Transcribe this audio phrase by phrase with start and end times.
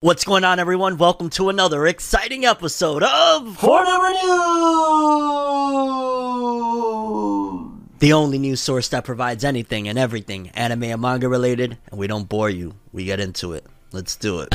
[0.00, 0.98] What's going on, everyone?
[0.98, 4.26] Welcome to another exciting episode of Forever News!
[8.00, 12.08] the only news source that provides anything and everything anime and manga related, and we
[12.08, 12.74] don't bore you.
[12.92, 13.64] We get into it.
[13.90, 14.48] Let's do it.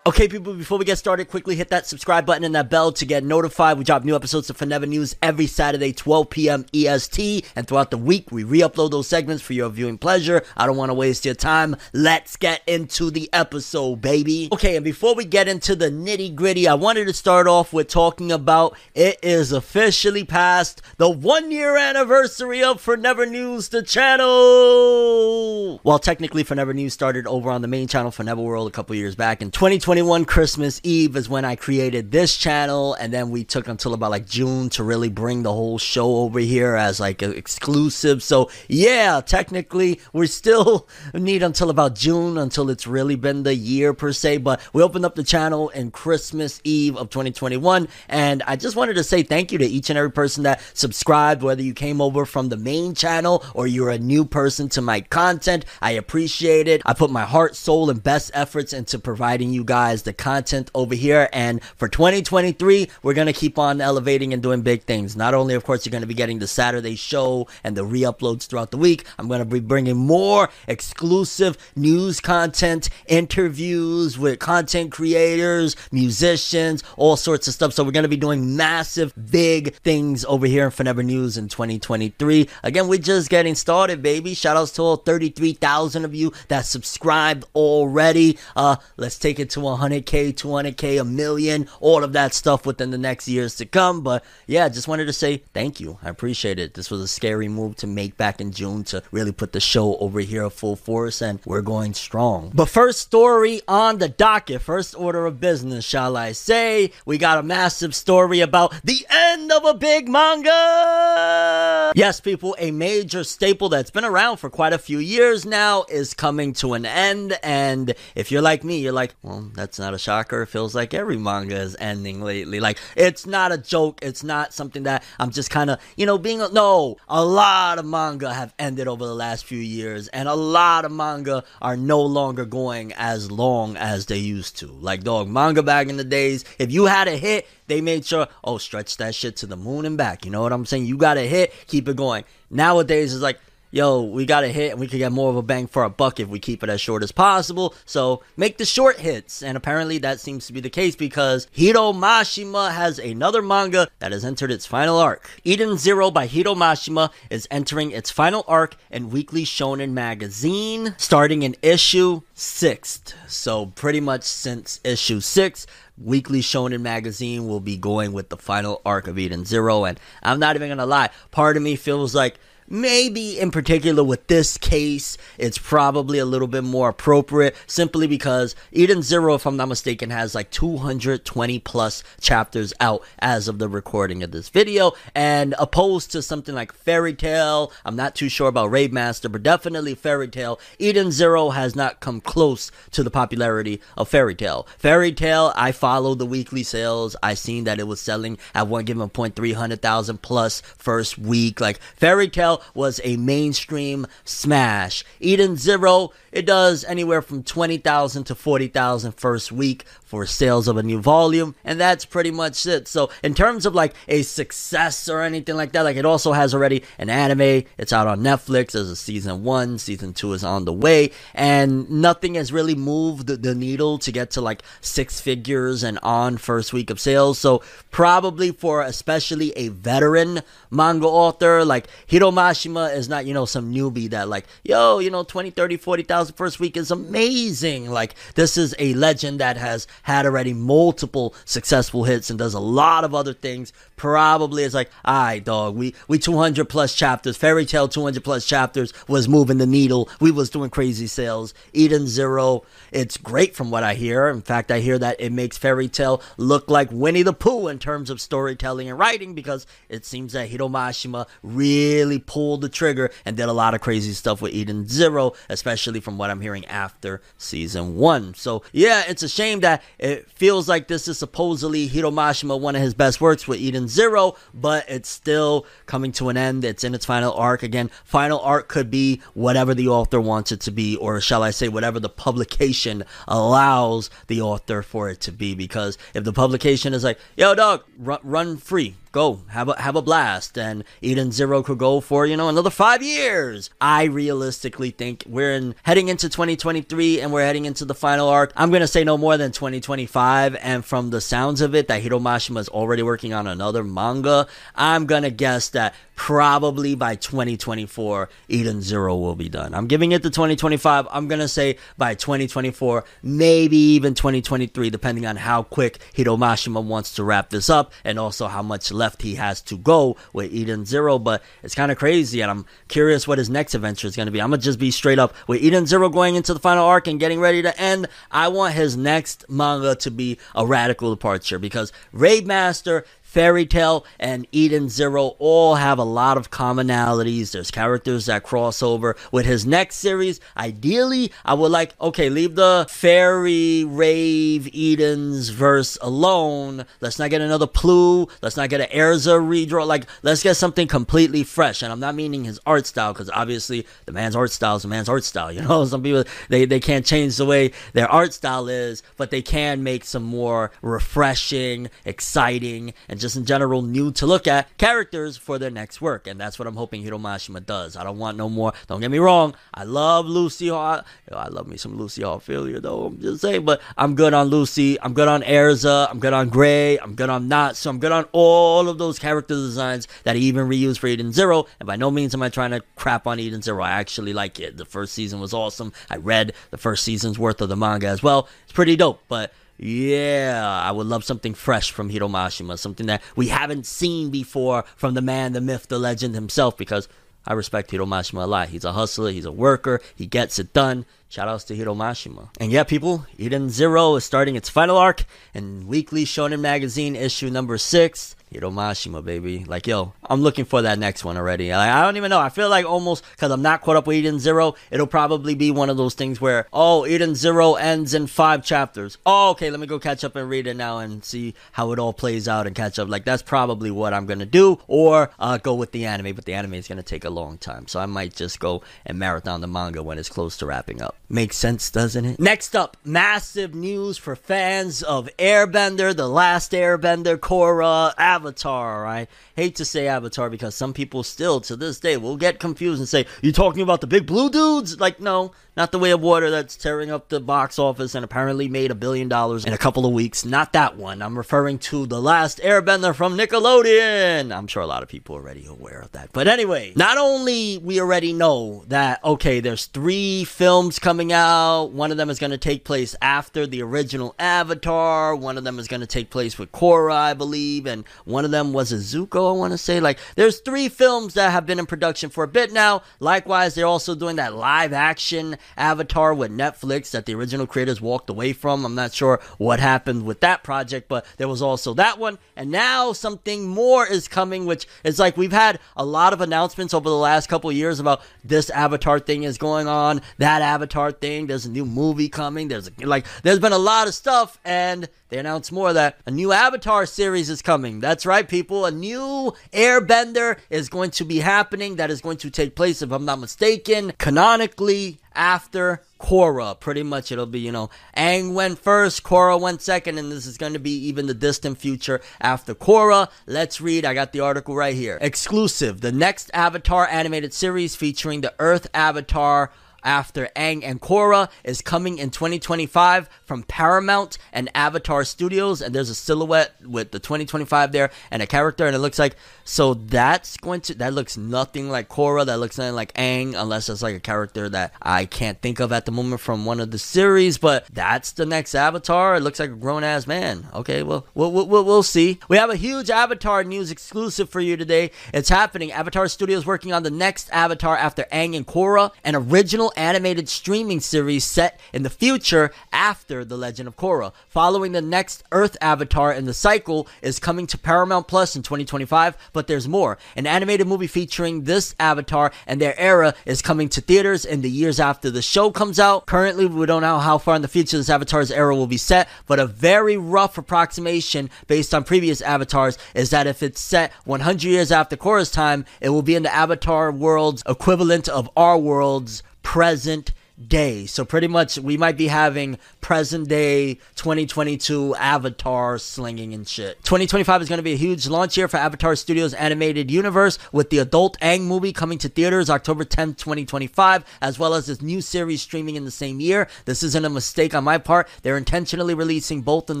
[0.04, 3.06] Okay, people, before we get started, quickly hit that subscribe button and that bell to
[3.06, 3.78] get notified.
[3.78, 6.66] We drop new episodes of Forever News every Saturday, 12 p.m.
[6.74, 7.46] EST.
[7.54, 10.42] And throughout the week, we re upload those segments for your viewing pleasure.
[10.56, 11.76] I don't want to waste your time.
[11.92, 14.48] Let's get into the episode, baby.
[14.50, 17.86] Okay, and before we get into the nitty gritty, I wanted to start off with
[17.86, 25.80] talking about it is officially past the one year anniversary of Forever News, the channel.
[25.84, 29.14] Well, technically, Forever News started over on the main channel, Forever World, a couple years
[29.14, 29.40] back.
[29.40, 29.52] In
[29.92, 34.10] 2021, Christmas Eve is when I created this channel, and then we took until about
[34.10, 38.22] like June to really bring the whole show over here as like exclusive.
[38.22, 43.92] So, yeah, technically, we still need until about June until it's really been the year
[43.92, 44.38] per se.
[44.38, 48.94] But we opened up the channel in Christmas Eve of 2021, and I just wanted
[48.94, 52.24] to say thank you to each and every person that subscribed, whether you came over
[52.24, 55.66] from the main channel or you're a new person to my content.
[55.82, 56.80] I appreciate it.
[56.86, 60.94] I put my heart, soul, and best efforts into providing you guys the content over
[60.94, 61.28] here.
[61.32, 65.16] And for 2023, we're going to keep on elevating and doing big things.
[65.16, 68.02] Not only, of course, you're going to be getting the Saturday show and the re
[68.02, 74.38] uploads throughout the week, I'm going to be bringing more exclusive news content, interviews with
[74.38, 77.72] content creators, musicians, all sorts of stuff.
[77.72, 81.48] So we're going to be doing massive, big things over here in Forever News in
[81.48, 82.48] 2023.
[82.62, 84.34] Again, we're just getting started, baby.
[84.34, 88.38] Shout outs to all 33,000 of you that subscribed already.
[88.56, 92.98] Uh, let's take it to 100k, 200k, a million, all of that stuff within the
[92.98, 94.02] next years to come.
[94.02, 95.98] But yeah, just wanted to say thank you.
[96.02, 96.74] I appreciate it.
[96.74, 99.96] This was a scary move to make back in June to really put the show
[99.96, 102.52] over here full force, and we're going strong.
[102.54, 107.38] But first story on the docket, first order of business, shall I say, we got
[107.38, 111.92] a massive story about the end of a big manga.
[111.94, 116.14] Yes, people, a major staple that's been around for quite a few years now is
[116.14, 117.38] coming to an end.
[117.42, 120.42] And if you're like me, you're like, well, that's not a shocker.
[120.42, 122.58] It feels like every manga is ending lately.
[122.58, 124.00] Like, it's not a joke.
[124.02, 127.78] It's not something that I'm just kind of, you know, being, A, no, a lot
[127.78, 130.08] of manga have ended over the last few years.
[130.08, 134.66] And a lot of manga are no longer going as long as they used to.
[134.66, 138.26] Like, dog, manga back in the days, if you had a hit, they made sure,
[138.42, 140.24] oh, stretch that shit to the moon and back.
[140.24, 140.86] You know what I'm saying?
[140.86, 142.24] You got a hit, keep it going.
[142.50, 143.38] Nowadays, it's like,
[143.72, 145.90] yo, we got a hit and we could get more of a bang for our
[145.90, 147.74] buck if we keep it as short as possible.
[147.84, 149.42] So make the short hits.
[149.42, 154.12] And apparently that seems to be the case because Hiro Mashima has another manga that
[154.12, 155.28] has entered its final arc.
[155.42, 161.42] Eden Zero by Hiro Mashima is entering its final arc in Weekly Shonen Magazine, starting
[161.42, 163.14] in issue 6th.
[163.26, 165.66] So pretty much since issue 6,
[165.96, 169.84] Weekly Shonen Magazine will be going with the final arc of Eden Zero.
[169.84, 172.38] And I'm not even gonna lie, part of me feels like
[172.72, 178.56] maybe in particular with this case, it's probably a little bit more appropriate simply because
[178.72, 183.68] Eden Zero, if I'm not mistaken, has like 220 plus chapters out as of the
[183.68, 184.92] recording of this video.
[185.14, 189.42] And opposed to something like Fairy Tail, I'm not too sure about Rave Master, but
[189.42, 194.66] definitely Fairy Tail, Eden Zero has not come close to the popularity of Fairy Tail.
[194.78, 197.14] Fairy Tail, I follow the weekly sales.
[197.22, 201.60] I seen that it was selling at one given point 300,000 plus first week.
[201.60, 205.04] Like Fairy Tail was a mainstream smash.
[205.20, 210.82] Eden Zero, it does anywhere from 20,000 to 40,000 first week for sales of a
[210.82, 212.86] new volume, and that's pretty much it.
[212.86, 216.52] So, in terms of like a success or anything like that, like it also has
[216.52, 218.72] already an anime, it's out on Netflix.
[218.72, 223.26] There's a season one, season two is on the way, and nothing has really moved
[223.26, 227.38] the, needle to get to like six figures and on first week of sales.
[227.38, 233.44] So, probably for especially a veteran manga author, like Hiro Mashima is not, you know,
[233.44, 237.90] some newbie that like, yo, you know, 20, 30, 40,000 first week is amazing.
[237.90, 242.60] Like, this is a legend that has had already multiple successful hits and does a
[242.60, 243.72] lot of other things.
[243.96, 248.44] Probably is like, all right, dog, we, we 200 plus chapters, Fairy Tail 200 plus
[248.44, 250.08] chapters was moving the needle.
[250.20, 251.54] We was doing crazy sales.
[251.72, 254.28] Eden Zero, it's great from what I hear.
[254.28, 257.78] In fact, I hear that it makes Fairy Tail look like Winnie the Pooh in
[257.78, 263.10] terms of storytelling and writing because it seems that Hiro Mashima really pulled the trigger
[263.26, 266.64] and did a lot of crazy stuff with Eden Zero, especially from what I'm hearing
[266.64, 268.32] after season one.
[268.32, 272.74] So yeah, it's a shame that it feels like this is supposedly Hiro Mashima, one
[272.74, 276.64] of his best works with Eden Zero, but it's still coming to an end.
[276.64, 277.62] It's in its final arc.
[277.62, 281.50] Again, final arc could be whatever the author wants it to be, or shall I
[281.50, 285.54] say, whatever the publication allows the author for it to be.
[285.54, 289.94] Because if the publication is like, yo, dog, run, run free, go have a have
[289.96, 293.70] a blast and eden zero could go for you know another five years.
[293.80, 298.52] I realistically think we're in heading into 2023 and we're heading into the final arc.
[298.56, 302.18] I'm gonna say no more than 2025 and from the sounds of it that hiro
[302.18, 308.80] mashima is already working on another manga i'm gonna guess that probably by 2024 eden
[308.80, 309.74] zero will be done.
[309.74, 315.34] I'm giving it to 2025 i'm gonna say by 2024 maybe even 2023 depending on
[315.34, 319.34] how quick hiro mashima wants to wrap this up and also how much left he
[319.34, 321.18] has to go with eden zero.
[321.18, 324.32] But it's kind of crazy and i'm curious what his next adventure is going to
[324.32, 324.40] be.
[324.40, 327.18] I'm gonna just be straight up with eden zero going into the final arc and
[327.18, 328.06] getting ready to end.
[328.30, 334.04] I want his next manga to be a radical departure because rave master Fairy Tail
[334.20, 337.52] and Eden Zero all have a lot of commonalities.
[337.52, 339.16] There's characters that cross over.
[339.32, 345.96] With his next series, ideally, I would like, okay, leave the Fairy, Rave, Eden's verse
[346.02, 346.84] alone.
[347.00, 348.28] Let's not get another Plue.
[348.42, 349.86] Let's not get an Erza redraw.
[349.86, 351.80] Like, let's get something completely fresh.
[351.80, 354.88] And I'm not meaning his art style, because obviously the man's art style is the
[354.88, 355.50] man's art style.
[355.50, 359.30] You know, some people, they, they can't change the way their art style is, but
[359.30, 364.76] they can make some more refreshing, exciting, and just in general new to look at
[364.76, 366.26] characters for their next work.
[366.26, 367.96] And that's what I'm hoping Hiro Mashima does.
[367.96, 368.72] I don't want no more.
[368.88, 369.54] Don't get me wrong.
[369.72, 371.06] I love Lucy Hart.
[371.32, 373.04] I love me some Lucy Heartfilia though.
[373.04, 375.00] I'm just saying, but I'm good on Lucy.
[375.00, 376.08] I'm good on Erza.
[376.10, 376.98] I'm good on Gray.
[376.98, 377.88] I'm good on Natsu.
[377.88, 381.66] I'm good on all of those character designs that he even reused for Eden Zero.
[381.80, 383.82] And by no means am I trying to crap on Eden Zero.
[383.82, 384.76] I actually like it.
[384.76, 385.92] The first season was awesome.
[386.10, 388.48] I read the first season's worth of the manga as well.
[388.64, 393.22] It's pretty dope, but yeah, I would love something fresh from Hiro Mashima, something that
[393.36, 397.08] we haven't seen before from the man, the myth, the legend himself, because
[397.46, 398.68] I respect Hiro Mashima a lot.
[398.68, 401.04] He's a hustler, he's a worker, he gets it done.
[401.28, 402.50] Shout outs to Hiro Mashima.
[402.60, 405.24] And yeah, people, Eden Zero is starting its final arc
[405.54, 408.36] in Weekly Shonen Magazine issue number six.
[408.52, 409.64] Hiro Mashima, baby.
[409.64, 411.70] Like, yo, I'm looking for that next one already.
[411.70, 412.38] Like, I don't even know.
[412.38, 415.70] I feel like almost, because I'm not caught up with Eden Zero, it'll probably be
[415.70, 419.16] one of those things where, oh, Eden Zero ends in five chapters.
[419.24, 421.98] Oh, okay, let me go catch up and read it now and see how it
[421.98, 423.08] all plays out and catch up.
[423.08, 424.80] Like, that's probably what I'm going to do.
[424.86, 427.56] Or uh, go with the anime, but the anime is going to take a long
[427.56, 427.88] time.
[427.88, 431.16] So I might just go and marathon the manga when it's close to wrapping up.
[431.30, 432.38] Makes sense, doesn't it?
[432.38, 438.41] Next up, massive news for fans of Airbender, The Last Airbender, Korra, Avatar.
[438.46, 443.00] I hate to say Avatar because some people still, to this day, will get confused
[443.00, 444.98] and say, You talking about the big blue dudes?
[444.98, 448.68] Like, no, not the way of water that's tearing up the box office and apparently
[448.68, 450.44] made a billion dollars in a couple of weeks.
[450.44, 451.22] Not that one.
[451.22, 454.54] I'm referring to The Last Airbender from Nickelodeon.
[454.54, 456.30] I'm sure a lot of people are already aware of that.
[456.32, 461.86] But anyway, not only we already know that, okay, there's three films coming out.
[461.92, 465.34] One of them is going to take place after the original Avatar.
[465.34, 467.86] One of them is going to take place with Korra, I believe.
[467.86, 470.00] And one of them was a Zuko, I want to say.
[470.00, 473.02] Like, there's three films that have been in production for a bit now.
[473.20, 478.30] Likewise, they're also doing that live action Avatar with Netflix that the original creators walked
[478.30, 478.84] away from.
[478.84, 482.38] I'm not sure what happened with that project, but there was also that one.
[482.56, 486.94] And now something more is coming, which is like we've had a lot of announcements
[486.94, 491.46] over the last couple years about this Avatar thing is going on, that Avatar thing.
[491.46, 492.68] There's a new movie coming.
[492.68, 496.52] There's like there's been a lot of stuff, and they announced more that a new
[496.52, 498.00] Avatar series is coming.
[498.00, 498.84] That's right, people.
[498.84, 501.96] A new Airbender is going to be happening.
[501.96, 506.78] That is going to take place, if I'm not mistaken, canonically after Korra.
[506.78, 510.58] Pretty much it'll be, you know, Aang went first, Korra went second, and this is
[510.58, 513.30] going to be even the distant future after Korra.
[513.46, 514.04] Let's read.
[514.04, 515.16] I got the article right here.
[515.22, 516.02] Exclusive.
[516.02, 519.72] The next Avatar animated series featuring the Earth Avatar
[520.04, 525.80] after Aang and Korra is coming in 2025 from Paramount and Avatar Studios.
[525.80, 529.36] And there's a silhouette with the 2025 there and a character, and it looks like
[529.64, 532.46] so that's going to that looks nothing like Korra.
[532.46, 535.92] That looks nothing like Aang, unless it's like a character that I can't think of
[535.92, 537.58] at the moment from one of the series.
[537.58, 539.36] But that's the next Avatar.
[539.36, 540.66] It looks like a grown ass man.
[540.74, 542.40] Okay, well we'll, we'll we'll see.
[542.48, 545.10] We have a huge Avatar news exclusive for you today.
[545.32, 545.92] It's happening.
[545.92, 551.00] Avatar Studios working on the next Avatar after Aang and Korra, an original animated streaming
[551.00, 554.32] series set in the future after The Legend of Korra.
[554.48, 559.36] Following the next Earth Avatar in the cycle is coming to Paramount Plus in 2025,
[559.52, 560.18] but there's more.
[560.36, 564.70] An animated movie featuring this Avatar and their era is coming to theaters in the
[564.70, 566.26] years after the show comes out.
[566.26, 569.28] Currently, we don't know how far in the future this Avatar's era will be set,
[569.46, 574.62] but a very rough approximation based on previous Avatars is that if it's set 100
[574.62, 579.42] years after Korra's time, it will be in the Avatar world's equivalent of our world's
[579.62, 580.32] present
[580.68, 581.06] day.
[581.06, 586.98] So pretty much we might be having present day 2022 Avatar slinging and shit.
[587.04, 590.90] 2025 is going to be a huge launch year for Avatar Studios animated universe with
[590.90, 595.20] the adult Aang movie coming to theaters October 10th, 2025, as well as this new
[595.20, 596.68] series streaming in the same year.
[596.84, 598.28] This isn't a mistake on my part.
[598.42, 600.00] They're intentionally releasing both in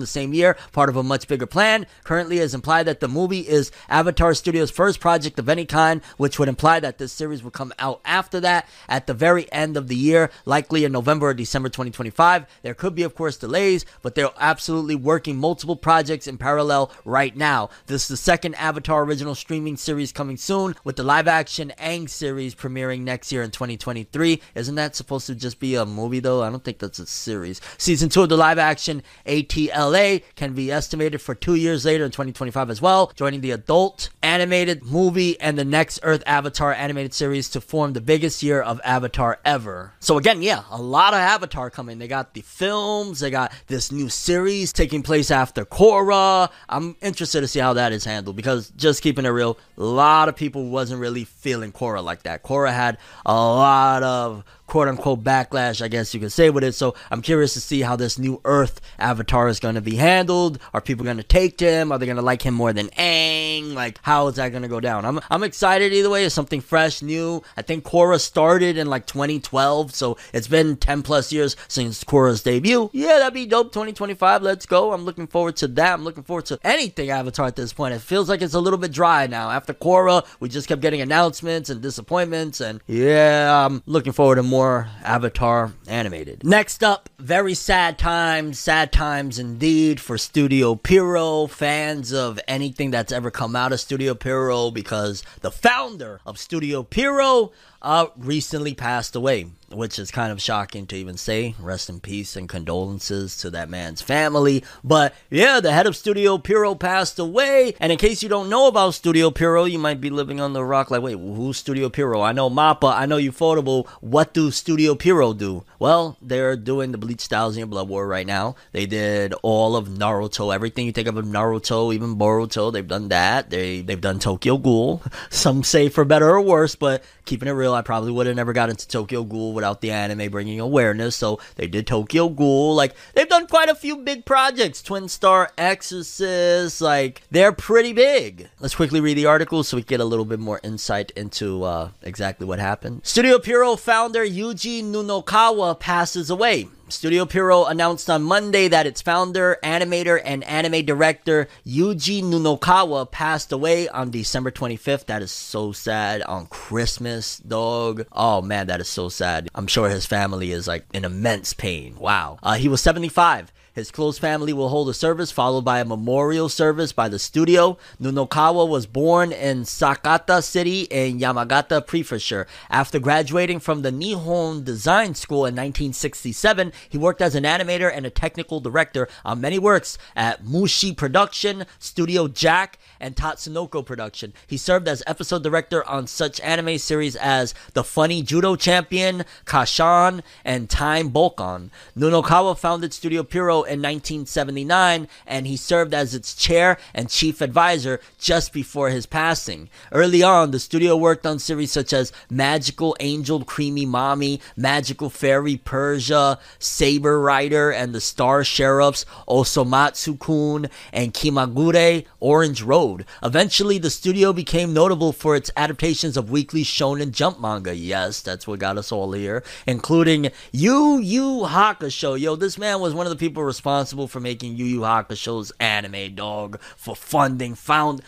[0.00, 1.86] the same year, part of a much bigger plan.
[2.04, 6.38] Currently is implied that the movie is Avatar Studios' first project of any kind, which
[6.38, 9.88] would imply that this series will come out after that at the very end of
[9.88, 12.44] the year, likely in November or December 2025.
[12.60, 17.34] There could be, of course, delays, but they're absolutely working multiple projects in parallel right
[17.34, 17.70] now.
[17.86, 22.06] This is the second Avatar original streaming series coming soon, with the live action Aang
[22.06, 24.42] series premiering next year in 2023.
[24.54, 26.42] Isn't that supposed to just be a movie, though?
[26.42, 27.62] I don't think that's a series.
[27.78, 32.10] Season 2 of the live action ATLA can be estimated for two years later in
[32.10, 37.48] 2025 as well, joining the adult animated movie and the next Earth Avatar animated series
[37.48, 39.94] to form the biggest year of Avatar ever.
[40.00, 41.98] So, again, yeah, a lot of Avatar coming.
[41.98, 46.50] They got the films, they got this new series taking place after Korra.
[46.68, 50.28] I'm interested to see how that is handled because just keeping it real, a lot
[50.28, 52.42] of people wasn't really feeling Korra like that.
[52.44, 56.72] Korra had a lot of quote unquote backlash, I guess you could say, with it.
[56.72, 60.58] So I'm curious to see how this new Earth avatar is going to be handled.
[60.72, 61.92] Are people going to take him?
[61.92, 63.74] Are they going to like him more than Aang?
[63.74, 65.04] Like, how is that going to go down?
[65.04, 66.24] I'm, I'm excited either way.
[66.24, 67.42] It's something fresh, new.
[67.54, 72.42] I think Korra started in like 2012, so it's been 10 plus years since Korra's
[72.42, 72.88] debut.
[72.94, 73.72] Yeah, that'd be dope.
[73.72, 74.94] 2025, let's go.
[74.94, 75.92] I'm looking forward to that.
[75.92, 77.92] I'm looking forward to anything Avatar at this point.
[77.92, 79.50] It feels like it's a little bit dry now.
[79.50, 84.42] After Korra, we just kept getting announcements and disappointments, and yeah, I'm looking forward to
[84.42, 84.61] more
[85.04, 86.44] Avatar animated.
[86.44, 93.12] Next up, very sad times, sad times indeed for Studio Pierrot, fans of anything that's
[93.12, 99.16] ever come out of Studio Pierrot, because the founder of Studio Pierrot uh, recently passed
[99.16, 101.54] away, which is kind of shocking to even say.
[101.58, 104.64] Rest in peace and condolences to that man's family.
[104.84, 107.74] But yeah, the head of Studio Pierrot passed away.
[107.80, 110.64] And in case you don't know about Studio Pierrot, you might be living on the
[110.64, 112.20] rock like, wait, who's Studio Pierrot?
[112.20, 113.88] I know Mappa, I know Ufotable.
[114.00, 115.64] What do Studio Pierrot do?
[115.80, 118.56] Well, they're doing the Bleach Thousand Year Blood War right now.
[118.72, 122.72] They did all of Naruto, everything you think of Naruto, even Boruto.
[122.72, 123.50] They've done that.
[123.50, 125.02] They they've done Tokyo Ghoul.
[125.30, 128.54] Some say for better or worse, but keeping it real, I probably would have never
[128.54, 131.14] got into Tokyo Ghoul without the anime bringing awareness.
[131.14, 132.74] So they did Tokyo Ghoul.
[132.74, 134.82] Like they've done quite a few big projects.
[134.82, 136.80] Twin Star Exorcist.
[136.80, 138.48] Like they're pretty big.
[138.58, 141.90] Let's quickly read the article so we get a little bit more insight into uh,
[142.00, 143.02] exactly what happened.
[143.04, 146.68] Studio Pierrot founder Yuji Nunokawa passes away.
[146.92, 153.50] Studio Pierrot announced on Monday that its founder, animator, and anime director Yuji Nunokawa passed
[153.50, 155.06] away on December 25th.
[155.06, 156.22] That is so sad.
[156.22, 158.06] On Christmas, dog.
[158.12, 159.48] Oh man, that is so sad.
[159.54, 161.96] I'm sure his family is like in immense pain.
[161.98, 162.38] Wow.
[162.42, 163.52] Uh, he was 75.
[163.74, 167.78] His close family will hold a service followed by a memorial service by the studio.
[168.00, 172.46] Nunokawa was born in Sakata City in Yamagata Prefecture.
[172.68, 178.04] After graduating from the Nihon Design School in 1967, he worked as an animator and
[178.04, 184.34] a technical director on many works at Mushi Production, Studio Jack, and Tatsunoko Production.
[184.46, 190.22] He served as episode director on such anime series as The Funny Judo Champion, Casshan,
[190.44, 191.70] and Time Bokan.
[191.96, 193.22] Nunokawa founded Studio
[193.62, 199.68] In 1979, and he served as its chair and chief advisor just before his passing.
[199.90, 205.56] Early on, the studio worked on series such as Magical Angel Creamy Mami, Magical Fairy
[205.56, 213.04] Persia, Saber Rider and the Star Sheriffs, Osomatsu Kun, and Kimagure Orange Road.
[213.22, 217.74] Eventually, the studio became notable for its adaptations of weekly shonen jump manga.
[217.74, 222.18] Yes, that's what got us all here, including Yu Yu Hakusho.
[222.18, 226.14] Yo, this man was one of the people responsible for making Yu Yu Hakusho's anime
[226.14, 227.54] dog for funding.
[227.54, 228.00] Found.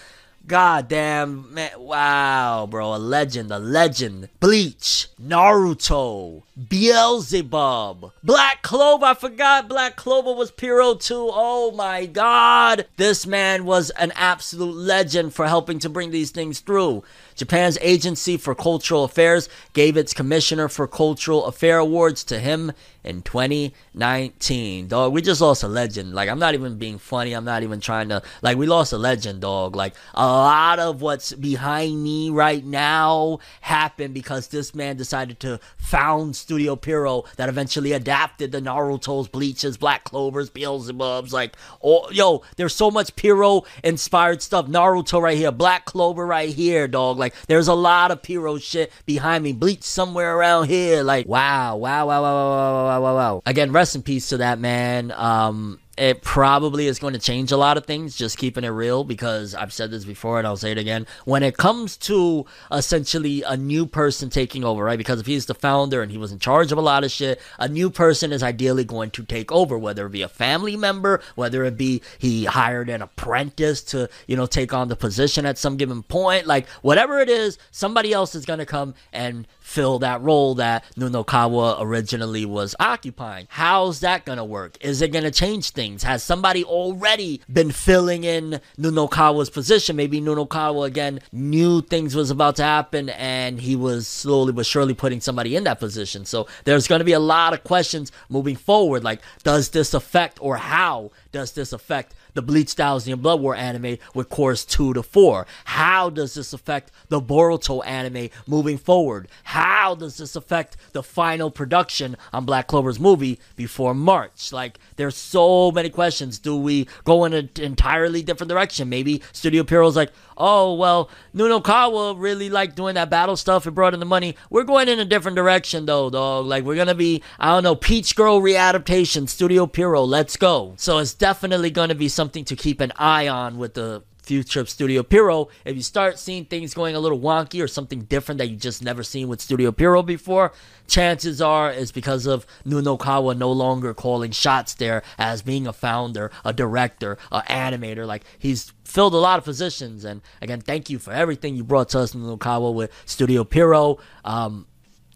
[0.47, 1.71] God damn, man.
[1.79, 2.95] Wow, bro.
[2.95, 4.29] A legend, a legend.
[4.41, 9.07] Bleach, Naruto, Beelzebub, Black Clover.
[9.07, 11.31] I forgot Black Clover was Pierrot too.
[11.33, 12.87] Oh my god.
[12.97, 17.05] This man was an absolute legend for helping to bring these things through.
[17.35, 22.73] Japan's Agency for Cultural Affairs gave its Commissioner for Cultural Affair Awards to him
[23.05, 24.89] in 2019.
[24.89, 26.15] Dog, we just lost a legend.
[26.15, 27.33] Like, I'm not even being funny.
[27.33, 29.77] I'm not even trying to, like, we lost a legend, dog.
[29.77, 35.61] Like, a lot of what's behind me right now happened because this man decided to
[35.77, 41.33] found Studio Pierrot that eventually adapted the Naruto's, Bleaches, Black Clovers, Beelzebubs.
[41.33, 44.67] Like, oh, yo, there's so much Pierrot inspired stuff.
[44.67, 47.19] Naruto right here, Black Clover right here, dog.
[47.19, 49.53] Like, there's a lot of Pierrot shit behind me.
[49.53, 51.03] Bleach somewhere around here.
[51.03, 53.43] Like, wow, wow, wow, wow, wow, wow, wow, wow, wow.
[53.47, 55.13] Again, rest in peace to that man.
[55.13, 59.05] Um, it probably is going to change a lot of things, just keeping it real,
[59.05, 61.07] because I've said this before and I'll say it again.
[61.25, 64.99] When it comes to essentially a new person taking over, right?
[64.99, 67.41] Because if he's the founder and he was in charge of a lot of shit,
[67.59, 71.21] a new person is ideally going to take over, whether it be a family member,
[71.37, 75.59] whether it be he hired an apprentice to, you know, take on the position at
[75.59, 76.47] some given point.
[76.47, 80.85] Like, whatever it is, somebody else is going to come and fill that role that
[80.95, 83.47] Nunokawa originally was occupying.
[83.49, 84.77] How's that gonna work?
[84.85, 86.03] Is it gonna change things?
[86.03, 89.97] Has somebody already been filling in Nunokawa's position?
[89.97, 94.93] Maybe Nunokawa again knew things was about to happen and he was slowly but surely
[94.93, 96.27] putting somebody in that position.
[96.27, 99.03] So there's gonna be a lot of questions moving forward.
[99.03, 103.57] Like, does this affect or how does this affect the Bleach Thousand and Blood War
[103.57, 105.47] anime with course 2 to 4?
[105.65, 109.27] How does this affect the Boruto anime moving forward?
[109.43, 114.53] How does this affect the final production on Black Clover's movie before March?
[114.53, 116.39] Like, there's so many questions.
[116.39, 118.89] Do we go in an entirely different direction?
[118.89, 123.67] Maybe Studio Pierrot's like, oh, well, Nunokawa really liked doing that battle stuff.
[123.67, 124.37] It brought in the money.
[124.51, 126.47] We're going in a different direction, though, dog.
[126.47, 130.75] Like, we're going to be, I don't know, Peach Girl readaptation, Studio Pierrot, let's go.
[130.77, 134.61] So it's definitely going to be something to keep an eye on with the future
[134.61, 135.49] of Studio Pierrot.
[135.65, 138.83] If you start seeing things going a little wonky or something different that you just
[138.83, 140.53] never seen with Studio Pierrot before,
[140.87, 146.31] chances are it's because of Nunokawa no longer calling shots there as being a founder,
[146.45, 148.07] a director, an animator.
[148.07, 150.05] Like he's filled a lot of positions.
[150.05, 153.99] And again, thank you for everything you brought to us, Nunokawa, with Studio Pierrot.
[154.25, 154.67] Um,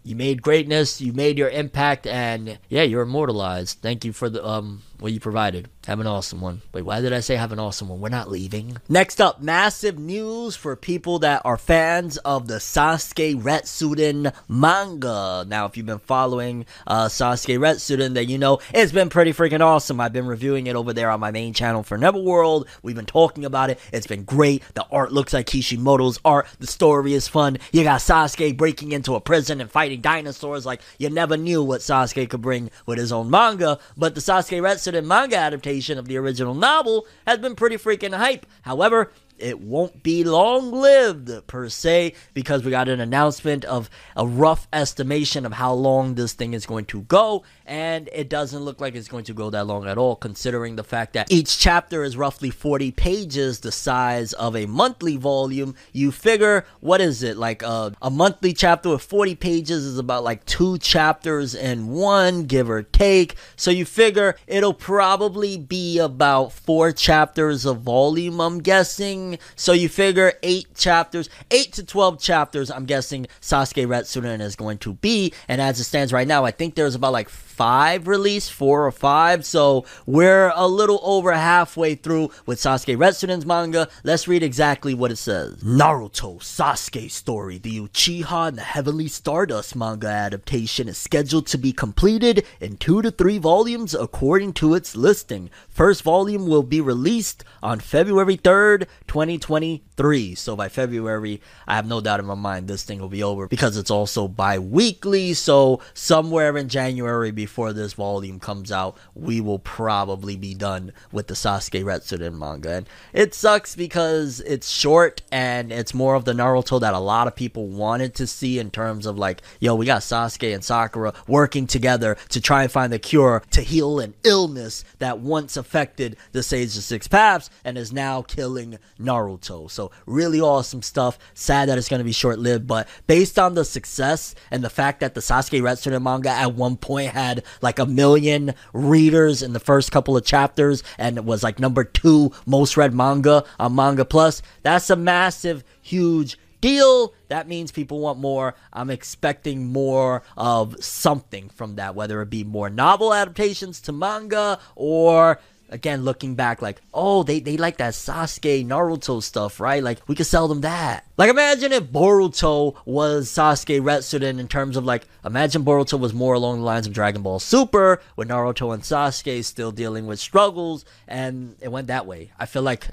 [0.02, 3.78] you made greatness, you made your impact, and yeah, you're immortalized.
[3.80, 5.68] Thank you for the um what you provided.
[5.86, 6.60] Have an awesome one.
[6.72, 8.00] Wait, why did I say have an awesome one?
[8.00, 8.76] We're not leaving.
[8.88, 15.46] Next up, massive news for people that are fans of the Sasuke Retsuden manga.
[15.48, 19.62] Now, if you've been following uh, Sasuke Retsuden, then you know it's been pretty freaking
[19.62, 20.00] awesome.
[20.00, 22.66] I've been reviewing it over there on my main channel for Neverworld.
[22.82, 23.78] We've been talking about it.
[23.92, 24.62] It's been great.
[24.74, 26.48] The art looks like Kishimoto's art.
[26.58, 27.58] The story is fun.
[27.72, 30.66] You got Sasuke breaking into a prison and fighting dinosaurs.
[30.66, 33.78] Like you never knew what Sasuke could bring with his own manga.
[33.96, 38.46] But the Sasuke Retsuden manga adaptation of the original novel has been pretty freaking hype.
[38.62, 44.26] However, it won't be long lived per se because we got an announcement of a
[44.26, 48.80] rough estimation of how long this thing is going to go and it doesn't look
[48.80, 52.02] like it's going to go that long at all considering the fact that each chapter
[52.02, 55.74] is roughly 40 pages the size of a monthly volume.
[55.92, 57.36] You figure what is it?
[57.36, 62.44] Like a, a monthly chapter with 40 pages is about like two chapters in one
[62.44, 63.36] give or take.
[63.56, 69.38] So you figure it'll probably be about four chapters of volume i'm guessing.
[69.56, 72.70] So you figure eight chapters, eight to twelve chapters.
[72.70, 76.50] I'm guessing Sasuke Retsuden is going to be, and as it stands right now, I
[76.50, 77.28] think there's about like
[77.58, 79.44] five release, four or five.
[79.44, 83.88] So we're a little over halfway through with Sasuke Retsuden's manga.
[84.04, 85.56] Let's read exactly what it says.
[85.56, 91.72] Naruto Sasuke story, the Uchiha and the Heavenly Stardust manga adaptation is scheduled to be
[91.72, 95.50] completed in two to three volumes according to its listing.
[95.68, 100.36] First volume will be released on February 3rd, 2023.
[100.36, 103.48] So by February, I have no doubt in my mind this thing will be over
[103.48, 105.34] because it's also bi weekly.
[105.34, 110.92] So somewhere in January before before this volume comes out, we will probably be done
[111.10, 112.72] with the Sasuke Retsuden manga.
[112.72, 117.26] And it sucks because it's short and it's more of the Naruto that a lot
[117.26, 121.14] of people wanted to see in terms of like, yo, we got Sasuke and Sakura
[121.26, 126.18] working together to try and find the cure to heal an illness that once affected
[126.32, 129.70] the Sage of Six Paths and is now killing Naruto.
[129.70, 131.18] So really awesome stuff.
[131.32, 134.68] Sad that it's going to be short lived, but based on the success and the
[134.68, 139.52] fact that the Sasuke Retsuden manga at one point had like a million readers in
[139.52, 143.74] the first couple of chapters and it was like number two most read manga on
[143.74, 147.14] Manga Plus, that's a massive, huge deal.
[147.28, 148.54] That means people want more.
[148.72, 154.58] I'm expecting more of something from that, whether it be more novel adaptations to manga
[154.74, 159.82] or again looking back like oh they, they like that sasuke naruto stuff right?
[159.82, 161.04] Like we could sell them that.
[161.16, 166.34] Like imagine if boruto was sasuke retsuden in terms of like imagine boruto was more
[166.34, 170.84] along the lines of dragon ball super with naruto and sasuke still dealing with struggles
[171.06, 172.30] and it went that way.
[172.38, 172.86] I feel like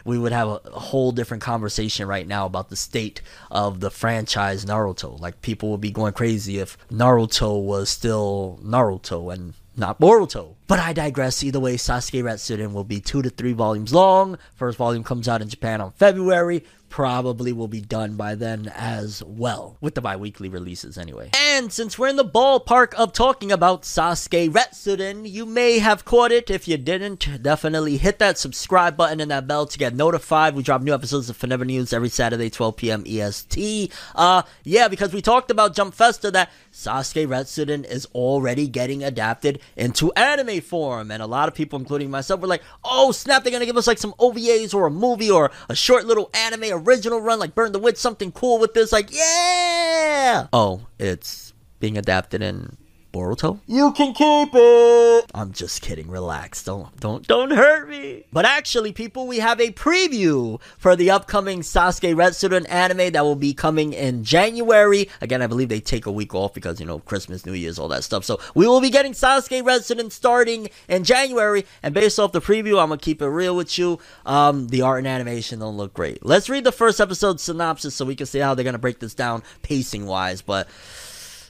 [0.04, 3.90] we would have a, a whole different conversation right now about the state of the
[3.90, 5.18] franchise naruto.
[5.20, 10.56] Like people would be going crazy if naruto was still naruto and not Boruto.
[10.66, 11.42] But I digress.
[11.42, 14.38] Either way, Sasuke Retsuden will be two to three volumes long.
[14.54, 16.64] First volume comes out in Japan on February.
[16.90, 21.30] Probably will be done by then as well, with the bi weekly releases anyway.
[21.34, 26.32] And since we're in the ballpark of talking about Sasuke Retsuden, you may have caught
[26.32, 26.50] it.
[26.50, 30.56] If you didn't, definitely hit that subscribe button and that bell to get notified.
[30.56, 33.04] We drop new episodes of Forever News every Saturday, 12 p.m.
[33.06, 33.92] EST.
[34.16, 39.60] Uh, yeah, because we talked about Jump Festa that Sasuke Retsuden is already getting adapted
[39.76, 41.12] into anime form.
[41.12, 43.86] And a lot of people, including myself, were like, oh snap, they're gonna give us
[43.86, 47.72] like some OVAs or a movie or a short little anime original run like Burn
[47.72, 48.92] the Witch, something cool with this.
[48.92, 50.48] Like, yeah!
[50.52, 52.76] Oh, it's being adapted in
[53.12, 53.60] Boruto?
[53.66, 55.30] You can keep it.
[55.34, 56.08] I'm just kidding.
[56.08, 56.62] Relax.
[56.62, 58.24] Don't don't don't hurt me.
[58.32, 63.36] But actually, people, we have a preview for the upcoming Sasuke Retsuden anime that will
[63.36, 65.08] be coming in January.
[65.20, 67.88] Again, I believe they take a week off because you know Christmas, New Year's, all
[67.88, 68.24] that stuff.
[68.24, 71.66] So we will be getting Sasuke Retsuden starting in January.
[71.82, 73.98] And based off the preview, I'm gonna keep it real with you.
[74.24, 76.24] Um, the art and animation don't look great.
[76.24, 79.14] Let's read the first episode synopsis so we can see how they're gonna break this
[79.14, 80.42] down pacing wise.
[80.42, 80.68] But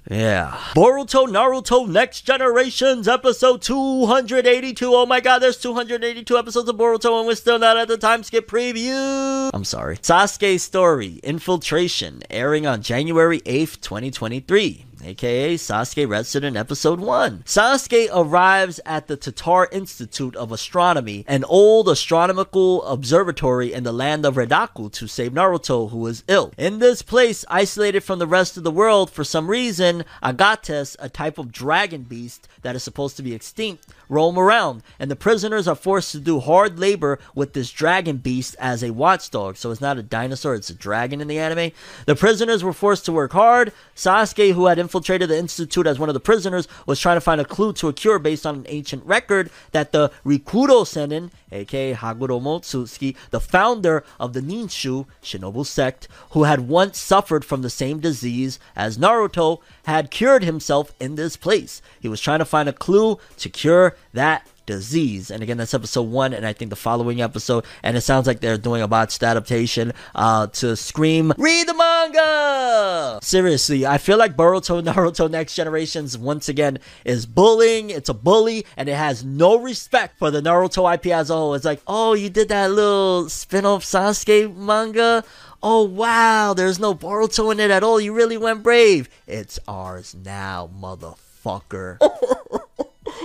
[0.08, 0.56] yeah.
[0.74, 4.94] Boruto Naruto Next Generations episode 282.
[4.94, 8.22] Oh my god, there's 282 episodes of Boruto and we're still not at the time
[8.22, 9.50] skip preview.
[9.52, 9.96] I'm sorry.
[9.98, 17.44] Sasuke Story Infiltration airing on January 8th, 2023 aka Sasuke Retsuden Episode 1.
[17.46, 24.24] Sasuke arrives at the Tatar Institute of Astronomy, an old astronomical observatory in the land
[24.24, 26.52] of Redaku to save Naruto, who is ill.
[26.56, 31.08] In this place, isolated from the rest of the world, for some reason, Agates, a
[31.08, 35.68] type of dragon beast that is supposed to be extinct, roam around, and the prisoners
[35.68, 39.56] are forced to do hard labor with this dragon beast as a watchdog.
[39.56, 41.72] So it's not a dinosaur, it's a dragon in the anime.
[42.06, 43.72] The prisoners were forced to work hard.
[43.94, 47.40] Sasuke, who had infiltrated the institute as one of the prisoners, was trying to find
[47.40, 51.94] a clue to a cure based on an ancient record that the Rikudo Sennin, aka
[51.94, 57.70] Hagoromo Otsutsuki, the founder of the Ninshu Shinobu sect, who had once suffered from the
[57.70, 61.82] same disease as Naruto, had cured himself in this place.
[62.00, 65.30] He was trying to find a clue to cure that disease.
[65.30, 67.64] And again, that's episode one, and I think the following episode.
[67.82, 71.32] And it sounds like they're doing a botched adaptation uh, to Scream.
[71.36, 73.18] Read the manga!
[73.22, 77.90] Seriously, I feel like Boruto Naruto Next Generations once again is bullying.
[77.90, 81.54] It's a bully, and it has no respect for the Naruto IP as a whole.
[81.54, 85.24] It's like, oh, you did that little spin off Sasuke manga?
[85.62, 88.00] Oh wow, there's no Boruto in it at all.
[88.00, 89.10] You really went brave.
[89.26, 91.98] It's ours now, motherfucker.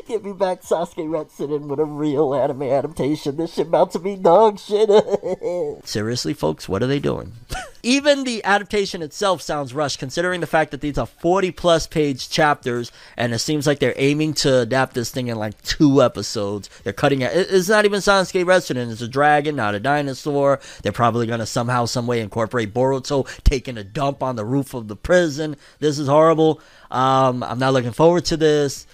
[0.07, 3.37] Give me back Sasuke Retsuden with a real anime adaptation.
[3.37, 4.87] This shit about to be dog shit.
[5.85, 7.31] Seriously, folks, what are they doing?
[7.83, 12.29] Even the adaptation itself sounds rushed, considering the fact that these are 40 plus page
[12.29, 16.69] chapters, and it seems like they're aiming to adapt this thing in like two episodes.
[16.83, 17.31] They're cutting it.
[17.33, 18.91] It's not even Sasuke Retsuden.
[18.91, 20.59] It's a dragon, not a dinosaur.
[20.83, 24.87] They're probably gonna somehow, some way incorporate Boruto taking a dump on the roof of
[24.87, 25.55] the prison.
[25.79, 26.61] This is horrible.
[26.91, 28.87] Um, I'm not looking forward to this.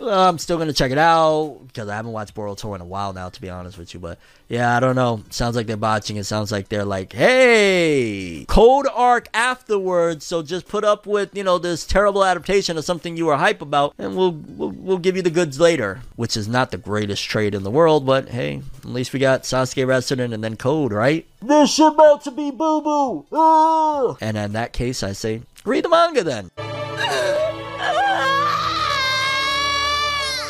[0.00, 3.12] Uh, I'm still gonna check it out because I haven't watched Boruto in a while
[3.12, 4.00] now, to be honest with you.
[4.00, 5.22] But yeah, I don't know.
[5.30, 6.16] Sounds like they're botching.
[6.16, 11.42] It sounds like they're like, "Hey, code arc afterwards." So just put up with you
[11.42, 15.16] know this terrible adaptation of something you were hype about, and we'll we'll, we'll give
[15.16, 16.00] you the goods later.
[16.16, 19.44] Which is not the greatest trade in the world, but hey, at least we got
[19.44, 21.26] Sasuke Retsuden and then Code, right?
[21.40, 24.16] This shit about to be boo boo.
[24.20, 26.50] And in that case, I say, read the manga then.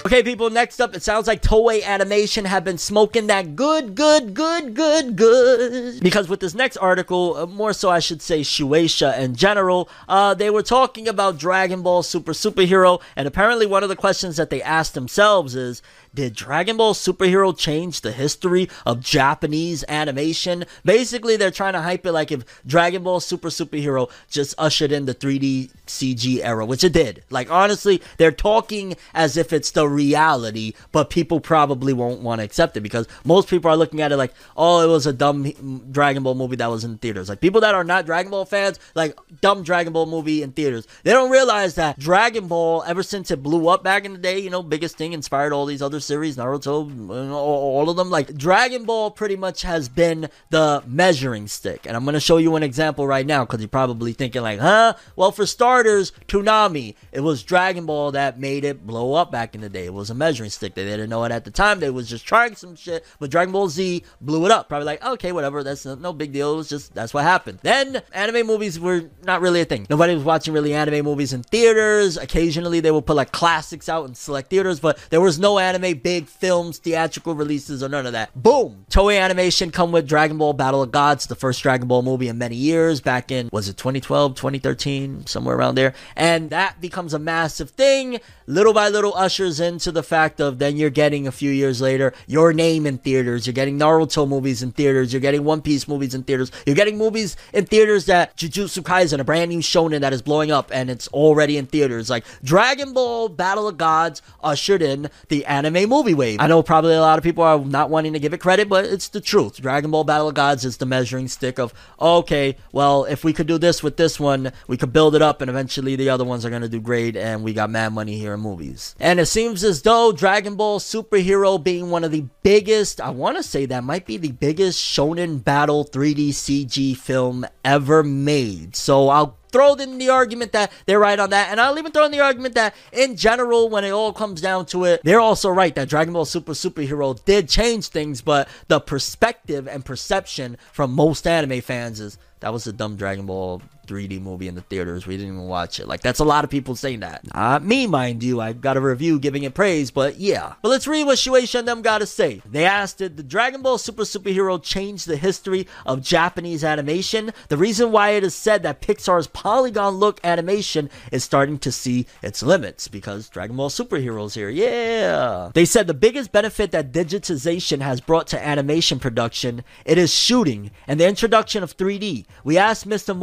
[0.07, 4.35] Okay, people, next up, it sounds like Toei Animation have been smoking that good, good,
[4.35, 6.01] good, good, good.
[6.01, 10.33] Because with this next article, uh, more so I should say Shueisha in general, uh,
[10.33, 14.49] they were talking about Dragon Ball Super Superhero, and apparently one of the questions that
[14.49, 15.83] they asked themselves is,
[16.17, 20.65] did Dragon Ball Superhero change the history of Japanese animation?
[20.85, 25.05] Basically, they're trying to hype it like if Dragon Ball Super Superhero just ushered in
[25.05, 27.23] the 3D CG era, which it did.
[27.31, 32.45] Like, honestly, they're talking as if it's the reality, but people probably won't want to
[32.45, 35.45] accept it because most people are looking at it like, oh, it was a dumb
[35.93, 37.29] Dragon Ball movie that was in theaters.
[37.29, 40.89] Like, people that are not Dragon Ball fans, like, dumb Dragon Ball movie in theaters.
[41.03, 44.39] They don't realize that Dragon Ball, ever since it blew up back in the day,
[44.39, 48.11] you know, biggest thing, inspired all these other series, Naruto, all of them.
[48.11, 51.87] Like Dragon Ball pretty much has been the measuring stick.
[51.87, 54.61] And I'm going to show you an example right now because you're probably thinking like,
[54.61, 54.95] huh?
[55.17, 59.61] Well, for starters, Toonami, it was Dragon Ball that made it blow up back in
[59.61, 59.87] the day.
[59.87, 60.75] It was a measuring stick.
[60.75, 61.81] They didn't know it at the time.
[61.81, 64.69] They was just trying some shit, but Dragon Ball Z blew it up.
[64.69, 65.63] Probably like, okay, whatever.
[65.63, 66.55] That's no big deal.
[66.55, 67.59] It was just, that's what happened.
[67.63, 69.87] Then anime movies were not really a thing.
[69.91, 72.17] Nobody was watching really anime movies in theaters.
[72.17, 75.86] Occasionally they would put like classics out in select theaters, but there was no anime
[75.95, 78.31] big films, theatrical releases, or none of that.
[78.35, 78.87] Boom!
[78.91, 82.39] Toei Animation come with Dragon Ball Battle of Gods, the first Dragon Ball movie in
[82.39, 85.95] many years, back in, was it 2012, 2013, somewhere around there.
[86.15, 88.21] And that becomes a massive thing.
[88.47, 92.13] Little by little ushers into the fact of then you're getting a few years later
[92.27, 93.47] your name in theaters.
[93.47, 95.13] You're getting Naruto movies in theaters.
[95.13, 96.53] You're getting One Piece movies in theaters.
[96.65, 100.51] You're getting movies in theaters that Jujutsu Kaisen, a brand new shonen that is blowing
[100.51, 102.09] up and it's already in theaters.
[102.09, 106.39] Like Dragon Ball Battle of Gods ushered in the anime movie wave.
[106.41, 108.87] I know probably a lot of people are not wanting to give it credit, but
[108.87, 109.61] it's the truth.
[109.61, 113.47] Dragon Ball Battle of Gods is the measuring stick of, okay, well, if we could
[113.47, 116.47] do this with this one, we could build it up and eventually the other ones
[116.47, 118.95] are going to do great and we got mad money here in movies.
[118.99, 123.37] And it seems as though Dragon Ball Superhero being one of the biggest, I want
[123.37, 128.77] to say that might be the biggest shonen battle 3D CG film ever made.
[128.77, 131.51] So I'll throw in the argument that they're right on that.
[131.51, 134.67] And I'll even throw in the argument that, in general, when it all comes down
[134.67, 138.81] to it, they're also right that Dragon Ball Super Superhero did change things, but the
[138.81, 144.21] perspective and perception from most anime fans is that was a dumb Dragon Ball 3D
[144.21, 145.07] movie in the theaters.
[145.07, 145.89] We didn't even watch it.
[145.89, 147.33] Like, that's a lot of people saying that.
[147.35, 148.41] Not me, mind you.
[148.41, 150.55] I got a review giving it praise, but yeah.
[150.63, 152.43] But let's read what Shueisha and them got to say.
[152.45, 157.33] They asked, Did the Dragon Ball Super Superhero change the history of Japanese animation?
[157.49, 162.07] The reason why it is said that Pixar's polygon look animation is starting to see
[162.23, 164.51] its limits because Dragon Ball Superheroes here.
[164.51, 165.51] Yeah.
[165.55, 170.71] They said the biggest benefit that digitization has brought to animation production, it is shooting
[170.87, 172.27] and the introduction of 3D.
[172.45, 173.17] We asked Mr.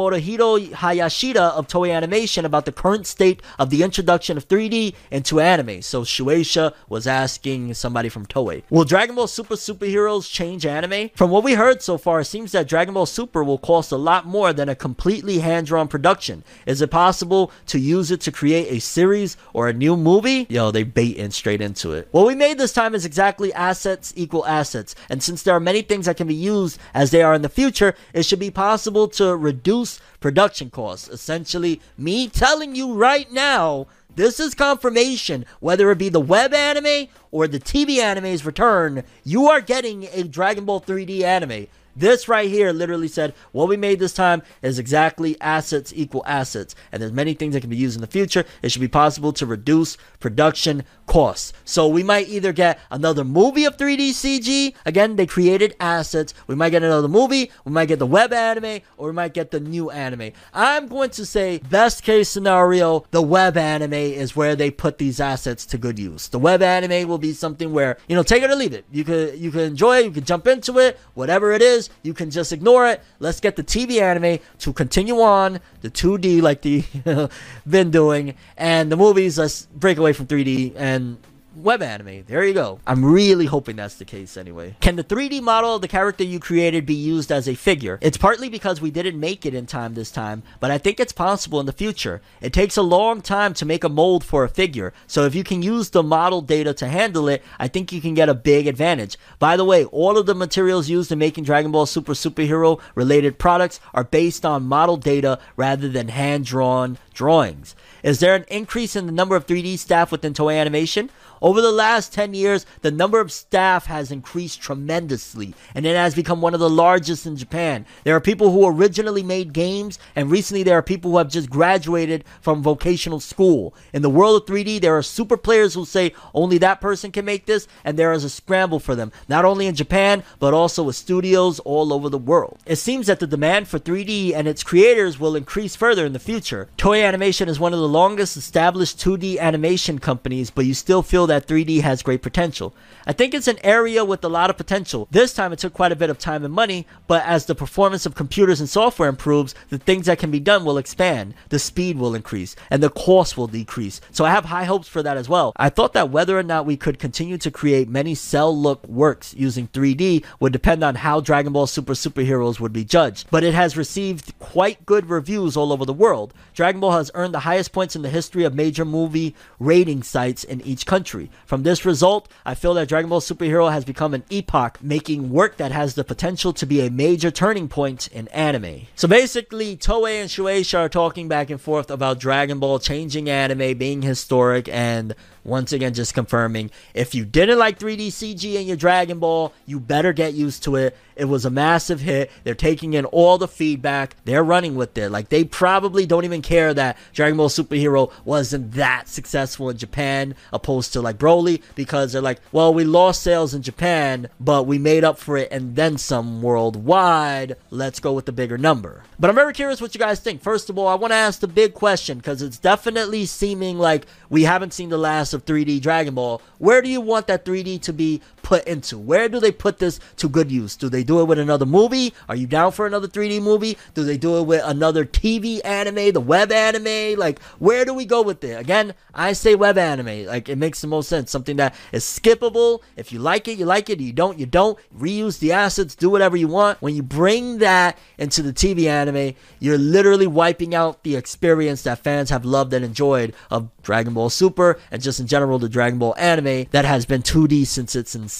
[0.59, 5.81] Hayashida of Toei Animation about the current state of the introduction of 3D into anime.
[5.81, 8.63] So Shueisha was asking somebody from Toei.
[8.69, 11.09] Will Dragon Ball Super Superheroes change anime?
[11.15, 13.97] From what we heard so far, it seems that Dragon Ball Super will cost a
[13.97, 16.43] lot more than a completely hand-drawn production.
[16.65, 20.45] Is it possible to use it to create a series or a new movie?
[20.49, 22.07] Yo, they baiting straight into it.
[22.11, 24.95] What we made this time is exactly assets equal assets.
[25.09, 27.49] And since there are many things that can be used as they are in the
[27.49, 31.07] future, it should be possible to reduce production costs.
[31.07, 37.07] Essentially, me telling you right now, this is confirmation, whether it be the web anime
[37.31, 41.67] or the TV anime's return, you are getting a Dragon Ball 3D anime.
[41.95, 46.75] This right here literally said what we made this time is exactly assets equal assets.
[46.91, 48.45] And there's many things that can be used in the future.
[48.61, 51.53] It should be possible to reduce production costs.
[51.65, 54.73] So we might either get another movie of 3D CG.
[54.85, 56.33] Again, they created assets.
[56.47, 57.51] We might get another movie.
[57.65, 60.31] We might get the web anime or we might get the new anime.
[60.53, 65.19] I'm going to say best case scenario, the web anime is where they put these
[65.19, 66.27] assets to good use.
[66.27, 68.85] The web anime will be something where, you know, take it or leave it.
[68.91, 72.13] You could you can enjoy it, you can jump into it, whatever it is, you
[72.13, 73.01] can just ignore it.
[73.19, 76.83] Let's get the TV anime to continue on the 2D like the
[77.69, 81.17] been doing, and the movies let's break away from 3D and
[81.55, 82.23] web anime.
[82.25, 82.79] There you go.
[82.87, 84.75] I'm really hoping that's the case anyway.
[84.81, 87.99] Can the 3D model of the character you created be used as a figure?
[88.01, 91.13] It's partly because we didn't make it in time this time, but I think it's
[91.13, 92.21] possible in the future.
[92.41, 95.43] It takes a long time to make a mold for a figure, so if you
[95.43, 98.67] can use the model data to handle it, I think you can get a big
[98.67, 99.17] advantage.
[99.39, 103.39] By the way, all of the materials used in making Dragon Ball Super Superhero related
[103.39, 107.75] products are based on model data rather than hand drawn drawings.
[108.01, 111.09] Is there an increase in the number of 3D staff within Toei Animation?
[111.43, 116.15] Over the last 10 years, the number of staff has increased tremendously, and it has
[116.15, 117.85] become one of the largest in Japan.
[118.05, 121.49] There are people who originally made games, and recently there are people who have just
[121.49, 123.75] graduated from vocational school.
[123.91, 127.25] In the world of 3D, there are super players who say only that person can
[127.25, 130.81] make this, and there is a scramble for them, not only in Japan, but also
[130.83, 132.59] with studios all over the world.
[132.65, 136.19] It seems that the demand for 3D and its creators will increase further in the
[136.19, 136.69] future.
[136.77, 141.27] Toei Animation is one of the longest established 2D animation companies, but you still feel
[141.27, 142.73] that 3D has great potential.
[143.05, 145.07] I think it's an area with a lot of potential.
[145.11, 148.05] This time it took quite a bit of time and money, but as the performance
[148.05, 151.97] of computers and software improves, the things that can be done will expand, the speed
[151.97, 153.99] will increase, and the cost will decrease.
[154.11, 155.53] So I have high hopes for that as well.
[155.57, 159.33] I thought that whether or not we could continue to create many cel look works
[159.33, 163.53] using 3D would depend on how Dragon Ball Super Superheroes would be judged, but it
[163.53, 166.33] has received quite good reviews all over the world.
[166.53, 170.43] Dragon Ball has earned the highest points in the history of major movie rating sites
[170.43, 171.22] in each country.
[171.45, 175.57] From this result, I feel that Dragon Ball Superhero has become an epoch, making work
[175.57, 178.87] that has the potential to be a major turning point in anime.
[178.95, 183.77] So basically, Toei and Shueisha are talking back and forth about Dragon Ball changing anime,
[183.77, 188.77] being historic, and once again just confirming if you didn't like 3D CG in your
[188.77, 190.95] Dragon Ball, you better get used to it.
[191.15, 192.31] It was a massive hit.
[192.43, 194.15] They're taking in all the feedback.
[194.25, 195.09] They're running with it.
[195.09, 200.35] Like they probably don't even care that Dragon Ball Superhero wasn't that successful in Japan
[200.51, 204.77] opposed to like Broly because they're like, well, we lost sales in Japan, but we
[204.77, 207.57] made up for it and then some worldwide.
[207.69, 209.03] Let's go with the bigger number.
[209.19, 210.41] But I'm very curious what you guys think.
[210.41, 214.05] First of all, I want to ask the big question because it's definitely seeming like
[214.29, 216.41] we haven't seen the last of 3D Dragon Ball.
[216.57, 218.99] Where do you want that 3D to be put into?
[218.99, 220.75] Where do they put this to good use?
[220.75, 222.13] Do they do it with another movie?
[222.29, 223.77] Are you down for another 3D movie?
[223.95, 227.17] Do they do it with another TV anime, the web anime?
[227.17, 228.59] Like, where do we go with it?
[228.59, 230.25] Again, I say web anime.
[230.25, 231.31] Like, it makes the most sense.
[231.31, 232.81] Something that is skippable.
[232.95, 233.99] If you like it, you like it.
[233.99, 234.77] You don't, you don't.
[234.95, 236.81] Reuse the assets, do whatever you want.
[236.81, 241.99] When you bring that into the TV anime, you're literally wiping out the experience that
[241.99, 245.99] fans have loved and enjoyed of Dragon Ball Super and just in general the Dragon
[245.99, 248.32] Ball anime that has been 2D since its inception.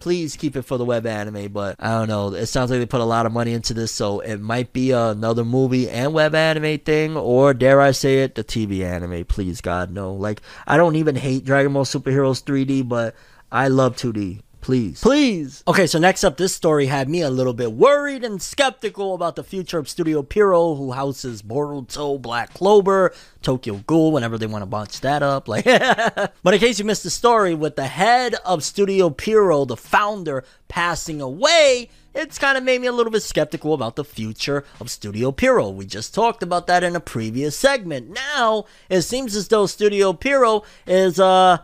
[0.00, 2.34] Please keep it for the web anime, but I don't know.
[2.34, 4.90] It sounds like they put a lot of money into this, so it might be
[4.90, 9.24] another movie and web anime thing, or dare I say it, the TV anime.
[9.24, 10.12] Please, God, no.
[10.12, 13.14] Like, I don't even hate Dragon Ball Superheroes 3D, but
[13.50, 14.42] I love 2D.
[14.66, 15.00] Please.
[15.00, 15.62] Please.
[15.68, 19.36] Okay, so next up, this story had me a little bit worried and skeptical about
[19.36, 24.62] the future of Studio Pierrot, who houses Boruto, Black Clover, Tokyo Ghoul, whenever they want
[24.62, 25.46] to bunch that up.
[25.46, 25.66] Like,
[26.42, 30.42] but in case you missed the story, with the head of Studio Pierrot, the founder,
[30.66, 34.90] passing away, it's kind of made me a little bit skeptical about the future of
[34.90, 35.74] Studio Pierrot.
[35.74, 38.10] We just talked about that in a previous segment.
[38.10, 41.58] Now, it seems as though Studio Pierrot is, uh,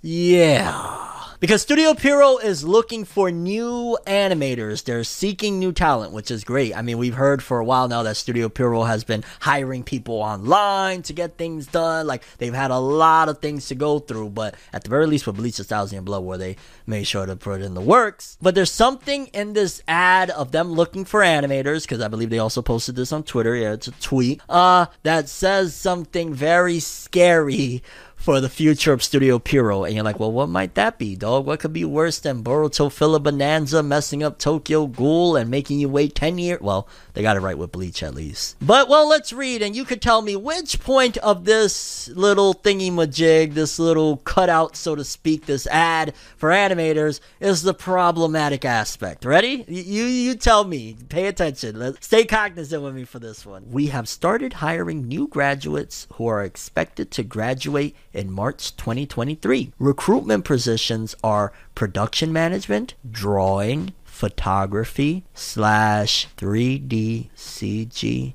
[0.00, 1.09] yeah.
[1.40, 4.84] Because Studio Pierrot is looking for new animators.
[4.84, 6.76] They're seeking new talent, which is great.
[6.76, 10.16] I mean, we've heard for a while now that Studio Pierrot has been hiring people
[10.16, 12.06] online to get things done.
[12.06, 15.26] Like, they've had a lot of things to go through, but at the very least
[15.26, 18.36] with Bleach 1000 and Blood, where they made sure to put in the works.
[18.42, 22.38] But there's something in this ad of them looking for animators, because I believe they
[22.38, 23.56] also posted this on Twitter.
[23.56, 24.42] Yeah, it's a tweet.
[24.46, 27.82] Uh, that says something very scary
[28.20, 29.86] for the future of Studio Pierrot.
[29.86, 31.46] And you're like, well, what might that be, dog?
[31.46, 35.88] What could be worse than Boruto Filler Bonanza messing up Tokyo Ghoul and making you
[35.88, 36.60] wait 10 years?
[36.60, 38.56] Well, they got it right with Bleach at least.
[38.60, 42.92] But, well, let's read, and you could tell me which point of this little thingy
[42.92, 49.24] majig, this little cutout, so to speak, this ad for animators is the problematic aspect.
[49.24, 49.64] Ready?
[49.66, 50.94] You, you tell me.
[51.08, 51.78] Pay attention.
[51.78, 53.64] Let's stay cognizant with me for this one.
[53.70, 59.72] We have started hiring new graduates who are expected to graduate in March 2023.
[59.78, 68.34] Recruitment positions are production management, drawing, photography, slash 3D CG,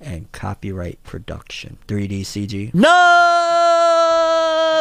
[0.00, 1.78] and copyright production.
[1.88, 2.74] 3D CG.
[2.74, 3.43] No!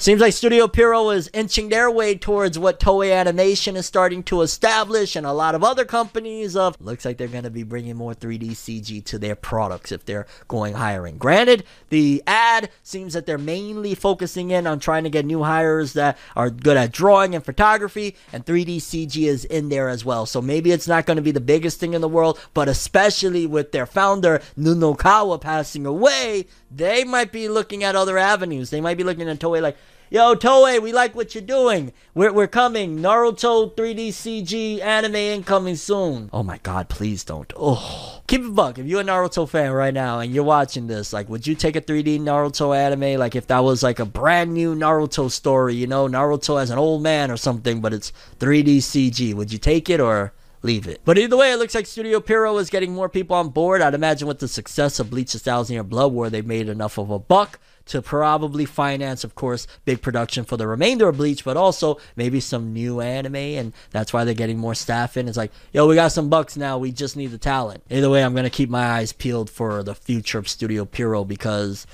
[0.04, 4.42] Seems like Studio Pierrot is inching their way towards what Toei Animation is starting to
[4.42, 7.96] establish, and a lot of other companies of looks like they're going to be bringing
[7.96, 11.18] more 3D CG to their products if they're going hiring.
[11.18, 15.94] Granted, the ad seems that they're mainly focusing in on trying to get new hires
[15.94, 20.26] that are good at drawing and photography, and 3D CG is in there as well.
[20.26, 23.48] So maybe it's not going to be the biggest thing in the world, but especially
[23.48, 28.70] with their founder Nunokawa passing away, they might be looking at other avenues.
[28.70, 29.78] They might be looking at Toei like,
[30.14, 31.92] yo, Toei, we like what you're doing.
[32.14, 33.00] We're, we're coming.
[33.00, 36.30] Naruto 3D CG anime incoming soon.
[36.32, 37.52] Oh my god, please don't.
[37.58, 38.22] Oh.
[38.28, 38.78] Keep it buck.
[38.78, 41.76] If you're a Naruto fan right now and you're watching this, like, would you take
[41.76, 43.20] a 3D Naruto anime?
[43.20, 46.78] Like, if that was like a brand new Naruto story, you know, Naruto as an
[46.78, 51.02] old man or something, but it's 3D CG, would you take it or leave it.
[51.04, 53.82] But either way, it looks like Studio Pierrot is getting more people on board.
[53.82, 56.98] I'd imagine with the success of Bleach: A Thousand Year Blood War, they made enough
[56.98, 61.44] of a buck to probably finance, of course, big production for the remainder of Bleach,
[61.44, 65.28] but also maybe some new anime, and that's why they're getting more staff in.
[65.28, 67.84] It's like, yo, we got some bucks now, we just need the talent.
[67.90, 71.86] Either way, I'm gonna keep my eyes peeled for the future of Studio Pierrot because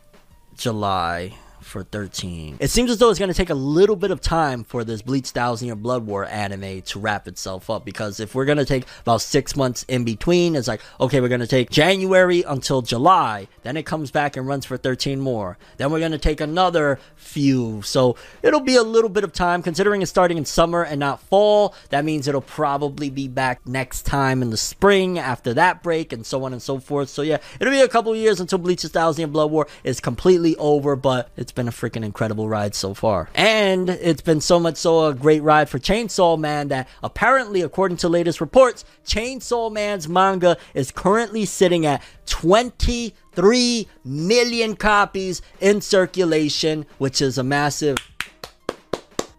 [0.57, 2.57] July for 13.
[2.61, 5.03] It seems as though it's going to take a little bit of time for this
[5.03, 8.65] Bleach Thousand Year Blood War anime to wrap itself up because if we're going to
[8.65, 12.83] take about six months in between, it's like, okay, we're going to take January until
[12.83, 15.59] July, then it comes back and runs for 13 more.
[15.77, 17.83] Then we're going to take another few.
[17.83, 21.21] So it'll be a little bit of time considering it's starting in summer and not
[21.21, 21.75] fall.
[21.91, 26.27] That means it'll probably be back next time in the spring after that break and
[26.27, 27.09] so on and so forth.
[27.09, 30.57] So yeah, it'll be a couple years until Bleach's Thousand Year Blood War is completely
[30.57, 33.29] over, but it's been a freaking incredible ride so far.
[33.35, 37.99] And it's been so much so a great ride for Chainsaw Man that apparently, according
[37.99, 46.87] to latest reports, Chainsaw Man's manga is currently sitting at 23 million copies in circulation,
[46.99, 47.97] which is a massive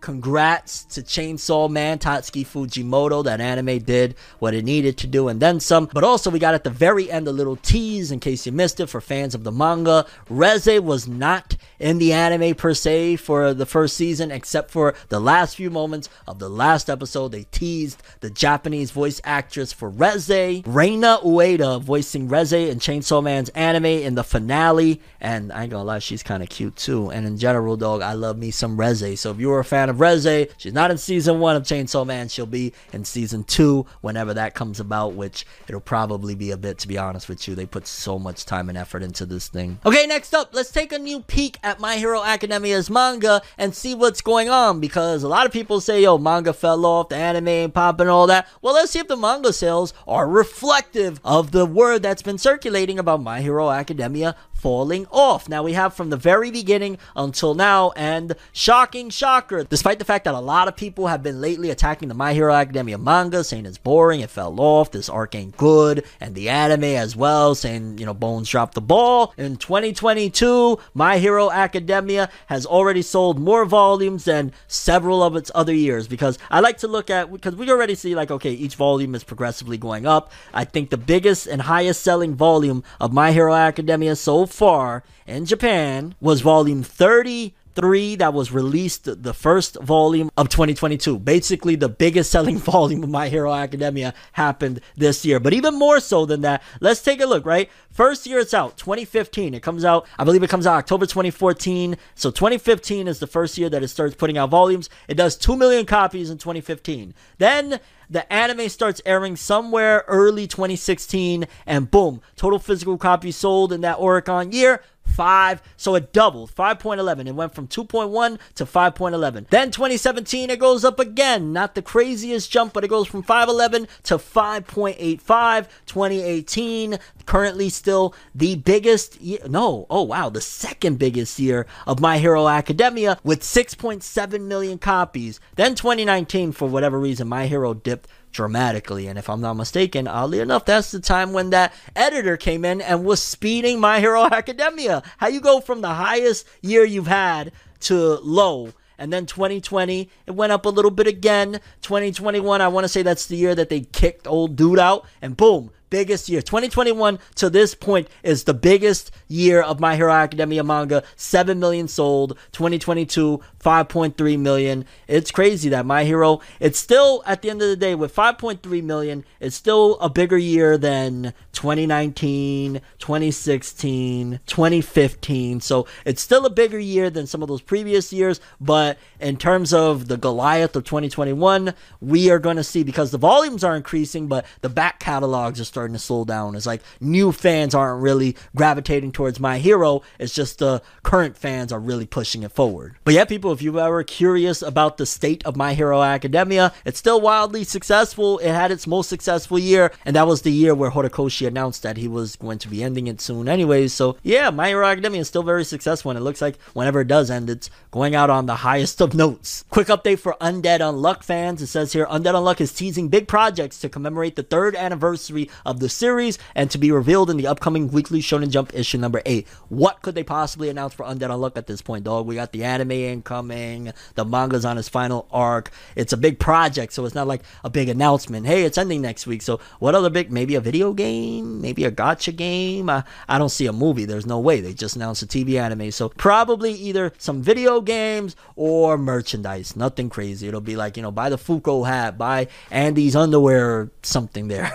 [0.04, 3.24] Congrats to Chainsaw Man, Tatsuki Fujimoto.
[3.24, 5.90] That anime did what it needed to do and then some.
[5.94, 8.82] But also, we got at the very end a little tease in case you missed
[8.82, 10.06] it for fans of the manga.
[10.30, 15.22] Reze was not in the anime per se for the first season, except for the
[15.22, 17.30] last few moments of the last episode.
[17.30, 23.48] They teased the Japanese voice actress for Reze, Reina Ueda, voicing Reze in Chainsaw Man's
[23.50, 25.00] anime in the finale.
[25.22, 27.10] And I ain't gonna lie, she's kind of cute too.
[27.10, 29.18] And in general, dog, I love me some Reze.
[29.18, 32.06] So if you were a fan of Reze, she's not in season one of Chainsaw
[32.06, 32.28] Man.
[32.28, 36.78] She'll be in season two whenever that comes about, which it'll probably be a bit,
[36.80, 37.56] to be honest with you.
[37.56, 39.80] They put so much time and effort into this thing.
[39.86, 43.96] Okay, next up, let's take a new peek at My Hero Academia's manga and see
[43.96, 47.48] what's going on because a lot of people say, yo, manga fell off, the anime
[47.48, 48.48] ain't popping, all that.
[48.62, 53.00] Well, let's see if the manga sales are reflective of the word that's been circulating
[53.00, 55.50] about My Hero Academia falling off.
[55.50, 60.24] Now we have from the very beginning until now, and shocking shocker, despite the fact
[60.24, 63.66] that a lot of people have been lately attacking the My Hero Academia manga, saying
[63.66, 67.98] it's boring, it fell off, this arc ain't good, and the anime as well, saying,
[67.98, 69.34] you know, Bones dropped the ball.
[69.36, 75.74] In 2022, My Hero Academia has already sold more volumes than several of its other
[75.74, 79.14] years because I like to look at, because we already see, like, okay, each volume
[79.14, 80.32] is progressively going up.
[80.54, 85.46] I think the biggest and highest selling volume of My Hero Academia so far in
[85.46, 91.20] Japan was volume 30 3 that was released the first volume of 2022.
[91.20, 95.40] Basically, the biggest selling volume of My Hero Academia happened this year.
[95.40, 97.70] But even more so than that, let's take a look, right?
[97.92, 99.54] First year it's out, 2015.
[99.54, 101.98] It comes out, I believe it comes out October 2014.
[102.16, 104.90] So 2015 is the first year that it starts putting out volumes.
[105.08, 107.14] It does 2 million copies in 2015.
[107.38, 113.82] Then the anime starts airing somewhere early 2016, and boom, total physical copies sold in
[113.82, 114.84] that Oricon year.
[115.14, 117.28] Five, so it doubled 5.11.
[117.28, 119.48] It went from 2.1 to 5.11.
[119.50, 121.54] Then 2017, it goes up again.
[121.54, 125.68] Not the craziest jump, but it goes from 5.11 to 5.85.
[125.86, 129.40] 2018, currently still the biggest year.
[129.48, 135.40] No, oh wow, the second biggest year of My Hero Academia with 6.7 million copies.
[135.56, 139.08] Then 2019, for whatever reason, My Hero dipped dramatically.
[139.08, 142.82] And if I'm not mistaken, oddly enough, that's the time when that editor came in
[142.82, 145.04] and was speeding My Hero Academia.
[145.18, 148.74] How you go from the highest year you've had to low.
[148.98, 151.60] And then 2020, it went up a little bit again.
[151.82, 155.06] 2021, I want to say that's the year that they kicked old dude out.
[155.22, 156.42] And boom, biggest year.
[156.42, 161.04] 2021 to this point is the biggest year of My Hero Academia manga.
[161.16, 162.38] 7 million sold.
[162.52, 164.86] 2022, 5.3 million.
[165.08, 168.84] It's crazy that My Hero, it's still, at the end of the day, with 5.3
[168.84, 175.62] million, it's still a bigger year than 2019, 2016, 2015.
[175.62, 178.42] So it's still a bigger year than some of those previous years.
[178.60, 183.18] But in terms of the Goliath of 2021, we are going to see because the
[183.18, 186.56] volumes are increasing, but the back catalogs are starting to slow down.
[186.56, 190.02] It's like new fans aren't really gravitating towards My Hero.
[190.20, 192.96] It's just the current fans are really pushing it forward.
[193.04, 197.00] But yeah, people, if you ever curious about the state of My Hero Academia, it's
[197.00, 198.40] still wildly successful.
[198.40, 201.98] It had its most successful year, and that was the year where Horikoshi announced that
[201.98, 203.94] he was going to be ending it soon anyways.
[203.94, 207.08] So yeah, My Hero Academia is still very successful, and it looks like whenever it
[207.08, 209.64] does end, it's going out on the highest of notes.
[209.70, 211.62] Quick update for Undead Unluck fans.
[211.62, 215.80] It says here Undead Unluck is teasing big projects to commemorate the third anniversary of
[215.80, 219.48] the series and to be revealed in the upcoming weekly Shonen Jump issue number 8.
[219.70, 222.26] What could they possibly announce for Undead Unluck at this point, dog?
[222.26, 223.22] We got the anime
[223.52, 225.72] incoming, the manga's on its final arc.
[225.96, 228.46] It's a big project, so it's not like a big announcement.
[228.46, 229.42] Hey, it's ending next week.
[229.42, 232.90] So what other big, maybe a video game, maybe a gacha game?
[232.90, 234.06] I, I don't see a movie.
[234.06, 234.62] There's no way.
[234.62, 235.92] They just announced a TV anime.
[235.92, 239.76] So probably either some video games or merchandise.
[239.76, 240.48] Nothing crazy.
[240.48, 244.72] It'll be like, you know, buy the Fuko hat, buy Andy's underwear, something there.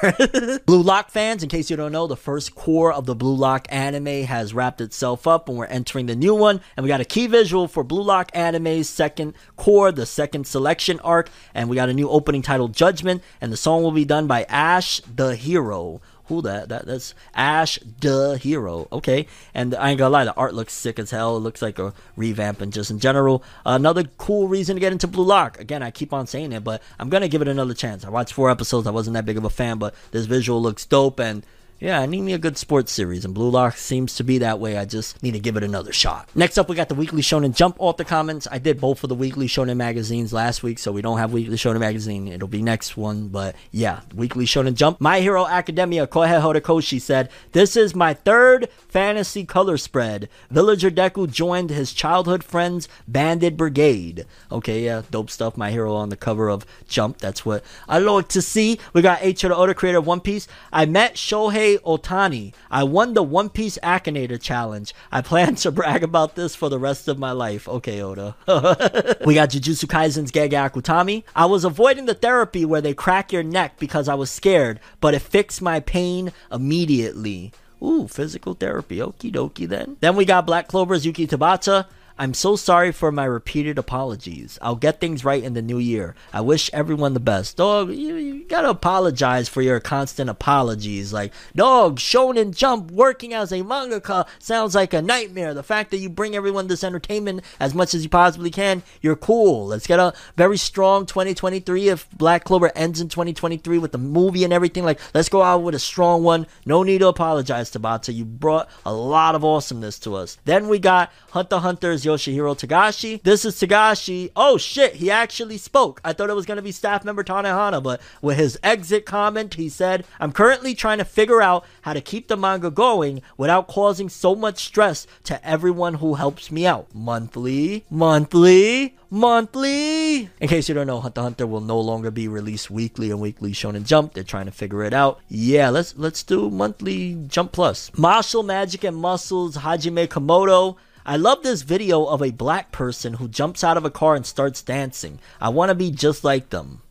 [0.66, 3.66] Blue Lock fans, in case you don't know, the first cour of the Blue Lock
[3.71, 6.61] anime has wrapped itself up and we're entering the new one.
[6.77, 10.98] And we got a key visual for Blue Lock anime's second cour, the second selection
[11.00, 11.30] arc.
[11.54, 13.22] And we got a new opening titled Judgment.
[13.40, 16.00] And the song will be done by Ash the Hero.
[16.26, 16.68] Who that?
[16.68, 18.86] That that's Ash the Hero.
[18.92, 21.38] Okay, and I ain't gonna lie, the art looks sick as hell.
[21.38, 25.06] It looks like a revamp, and just in general, another cool reason to get into
[25.06, 25.59] Blue Lock.
[25.59, 28.04] Again, I keep on saying it, but I'm gonna give it another chance.
[28.04, 28.86] I watched four episodes.
[28.86, 31.46] I wasn't that big of a fan, but this visual looks dope, and
[31.81, 34.59] yeah, I need me a good sports series, and Blue Lock seems to be that
[34.59, 34.76] way.
[34.76, 36.29] I just need to give it another shot.
[36.35, 38.49] Next up, we got the Weekly Shonen Jump author comments.
[38.51, 41.57] I did both of the Weekly Shonen magazines last week, so we don't have Weekly
[41.57, 42.26] Shonen magazine.
[42.26, 45.01] It'll be next one, but yeah, Weekly Shonen Jump.
[45.01, 50.29] My Hero Academia, Kohei Horikoshi said, This is my third fantasy color spread.
[50.51, 54.26] Villager Deku joined his childhood friend's Banded Brigade.
[54.51, 55.57] Okay, yeah, dope stuff.
[55.57, 57.18] My Hero on the cover of Jump.
[57.18, 58.81] That's what I like to see.
[58.93, 59.45] We got H.
[59.45, 60.49] Oda, creator of One Piece.
[60.72, 62.55] I met Shohei Otani.
[62.71, 64.95] I won the One Piece Akinator Challenge.
[65.12, 67.69] I plan to brag about this for the rest of my life.
[67.69, 68.35] Okay, Oda.
[69.27, 71.25] we got Jujutsu Kaisen's Gege Akutami.
[71.37, 75.12] I was avoiding the therapy where they crack your neck because I was scared, but
[75.12, 77.53] it fixed my pain immediately.
[77.83, 78.97] Ooh, physical therapy.
[78.97, 79.97] Okie dokie then.
[80.01, 81.87] Then we got Black Clover's Yuki Tabata.
[82.21, 84.59] I'm so sorry for my repeated apologies.
[84.61, 86.16] I'll get things right in the new year.
[86.33, 87.57] I wish everyone the best.
[87.57, 91.12] Dog, you, you gotta apologize for your constant apologies.
[91.12, 95.55] Like, dog, Shonen Jump working as a mangaka sounds like a nightmare.
[95.55, 99.14] The fact that you bring everyone this entertainment as much as you possibly can, you're
[99.14, 99.69] cool.
[99.69, 104.43] Let's get a very strong 2023 if Black Clover ends in 2023 with the movie
[104.43, 104.85] and everything.
[104.85, 106.49] Like, let's go out with a strong one.
[106.66, 108.12] No need to apologize, Tabata.
[108.12, 110.37] You brought a lot of awesomeness to us.
[110.47, 113.22] Then we got Hunter Hunter's Yoshihiro Togashi.
[113.22, 114.30] This is Togashi.
[114.34, 116.00] Oh shit, he actually spoke.
[116.04, 119.54] I thought it was going to be staff member Tanehana, but with his exit comment,
[119.54, 123.68] he said, I'm currently trying to figure out how to keep the manga going without
[123.68, 126.86] causing so much stress to everyone who helps me out.
[126.94, 130.30] Monthly, monthly, monthly.
[130.40, 133.52] In case you don't know, Hunter Hunter will no longer be released weekly and weekly
[133.52, 134.14] Shonen Jump.
[134.14, 135.20] They're trying to figure it out.
[135.28, 137.90] Yeah, let's let's do monthly Jump Plus.
[137.90, 140.76] Mashle Magic and Muscles Hajime Komoto.
[141.09, 144.26] I love this video of a black person who jumps out of a car and
[144.26, 145.20] starts dancing.
[145.40, 146.82] I want to be just like them.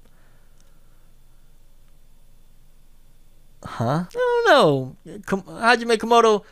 [3.63, 4.05] Huh?
[4.09, 4.95] I don't know.
[5.05, 6.43] Hajime Komoto,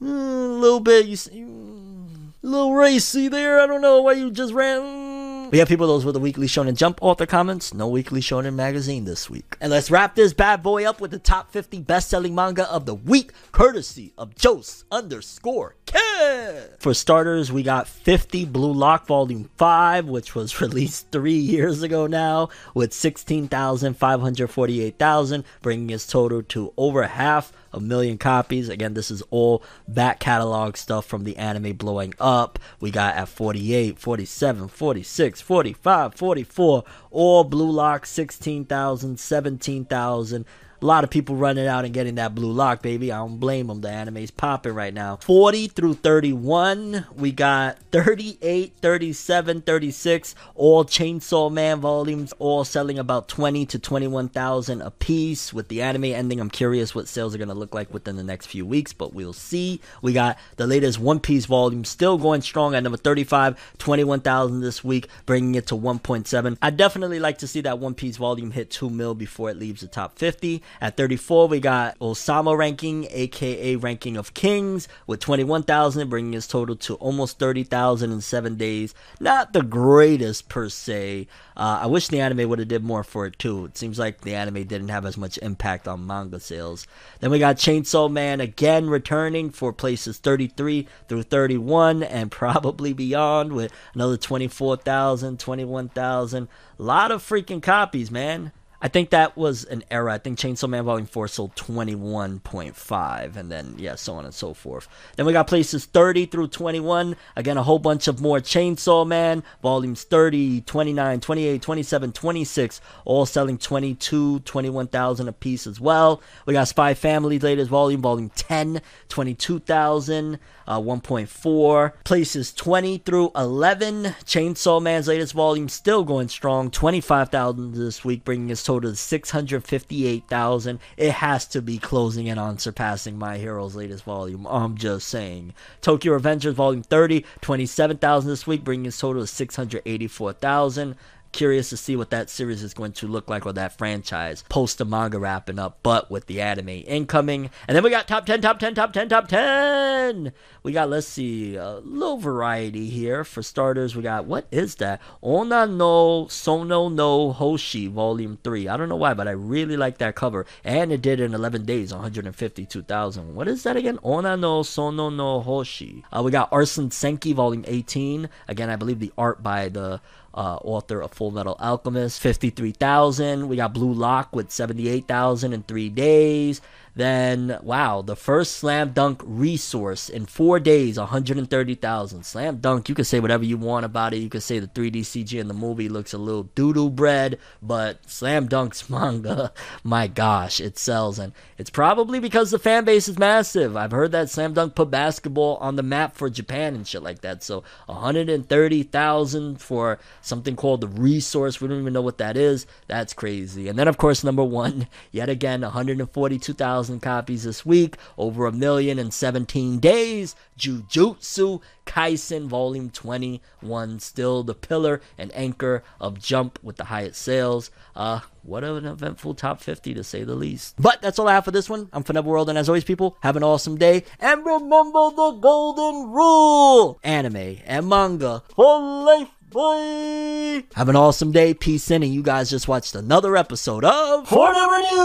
[0.00, 3.60] a little bit, you, a little racy there.
[3.60, 4.80] I don't know why you just ran.
[4.82, 5.07] Hmm.
[5.50, 7.72] We have people, those were the Weekly Shonen Jump author comments.
[7.72, 9.56] No Weekly Shonen magazine this week.
[9.62, 12.84] And let's wrap this bad boy up with the top 50 best selling manga of
[12.84, 16.74] the week, courtesy of Jose underscore Kid.
[16.78, 22.06] For starters, we got 50 Blue Lock Volume 5, which was released three years ago
[22.06, 28.68] now, with 16,548,000, bringing its total to over half a million copies.
[28.68, 32.58] Again, this is all back catalog stuff from the anime blowing up.
[32.80, 40.44] We got at 48, 47, 46, 45, 44, all Blue Lock 16,000, 17,000.
[40.80, 43.10] A lot of people running out and getting that blue lock, baby.
[43.10, 43.80] I don't blame them.
[43.80, 45.16] The anime's popping right now.
[45.16, 53.26] 40 through 31, we got 38, 37, 36, all Chainsaw Man volumes, all selling about
[53.26, 55.52] 20 to 21,000 a piece.
[55.52, 58.22] With the anime ending, I'm curious what sales are going to look like within the
[58.22, 59.80] next few weeks, but we'll see.
[60.00, 64.84] We got the latest One Piece volume still going strong at number 35, 21,000 this
[64.84, 66.56] week, bringing it to 1.7.
[66.62, 69.80] I definitely like to see that One Piece volume hit 2 mil before it leaves
[69.80, 70.62] the top 50.
[70.80, 76.76] At 34, we got Osama ranking, aka ranking of kings, with 21,000, bringing his total
[76.76, 78.94] to almost 30,000 in seven days.
[79.20, 81.26] Not the greatest per se.
[81.56, 83.64] Uh, I wish the anime would have did more for it too.
[83.64, 86.86] It seems like the anime didn't have as much impact on manga sales.
[87.20, 93.52] Then we got Chainsaw Man again returning for places 33 through 31 and probably beyond
[93.52, 96.48] with another 24,000, 21,000.
[96.78, 98.52] A lot of freaking copies, man.
[98.80, 100.14] I think that was an era.
[100.14, 104.54] I think Chainsaw Man Volume 4 sold 21.5, and then, yeah, so on and so
[104.54, 104.88] forth.
[105.16, 107.16] Then we got places 30 through 21.
[107.34, 113.26] Again, a whole bunch of more Chainsaw Man, volumes 30, 29, 28, 27, 26, all
[113.26, 116.22] selling 22, 21,000 a piece as well.
[116.46, 120.38] We got Spy Family latest volume, volume 10, 22,000.
[120.68, 126.70] Uh, 1.4 places 20 through 11 chainsaw man's latest volume still going strong.
[126.70, 132.58] 25000 this week bringing his total to 658000 it has to be closing in on
[132.58, 134.46] surpassing my hero's latest volume.
[134.46, 135.54] I'm just saying.
[135.80, 140.96] Tokyo Revengers volume 30 27000 this week bringing his total to 684000
[141.32, 144.78] Curious to see what that series is going to look like or that franchise post
[144.78, 147.50] the manga wrapping up, but with the anime incoming.
[147.66, 150.32] And then we got top 10, top 10, top 10, top 10.
[150.62, 153.24] We got, let's see, a little variety here.
[153.24, 155.00] For starters, we got, what is that?
[155.22, 158.68] Ona no Sono no Hoshi, Volume 3.
[158.68, 160.46] I don't know why, but I really like that cover.
[160.64, 163.34] And it did in 11 days, 152,000.
[163.34, 163.98] What is that again?
[164.02, 166.04] Ona no Sono no Hoshi.
[166.12, 168.28] Uh, we got Arslan Senki, Volume 18.
[168.48, 170.00] Again, I believe the art by the
[170.34, 173.48] uh, author of Full Metal Alchemist, 53,000.
[173.48, 176.60] We got Blue Lock with 78,000 in three days.
[176.98, 182.24] Then, wow, the first Slam Dunk resource in four days, 130,000.
[182.24, 184.16] Slam Dunk, you can say whatever you want about it.
[184.16, 188.00] You can say the 3D CG in the movie looks a little doodle bread, but
[188.10, 189.52] Slam Dunk's manga,
[189.84, 191.20] my gosh, it sells.
[191.20, 193.76] And it's probably because the fan base is massive.
[193.76, 197.20] I've heard that Slam Dunk put basketball on the map for Japan and shit like
[197.20, 197.44] that.
[197.44, 201.60] So 130,000 for something called the resource.
[201.60, 202.66] We don't even know what that is.
[202.88, 203.68] That's crazy.
[203.68, 208.98] And then, of course, number one, yet again, 142,000 copies this week, over a million
[208.98, 210.34] in 17 days.
[210.58, 217.70] Jujutsu Kaisen Volume 21, still the pillar and anchor of Jump with the highest sales.
[217.94, 220.74] Uh, what an eventful top 50 to say the least.
[220.78, 221.88] But that's all I have for this one.
[221.92, 224.04] I'm Forever World, and as always, people, have an awesome day.
[224.18, 229.37] And remember the golden rule anime and manga for life.
[229.50, 230.64] Bye.
[230.74, 231.54] Have an awesome day.
[231.54, 232.02] Peace in.
[232.02, 234.98] And you guys just watched another episode of Forever News.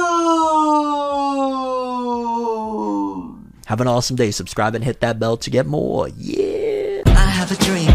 [3.68, 4.32] Have an awesome day.
[4.32, 6.10] Subscribe and hit that bell to get more.
[6.10, 7.04] Yeah.
[7.08, 7.93] I have a dream,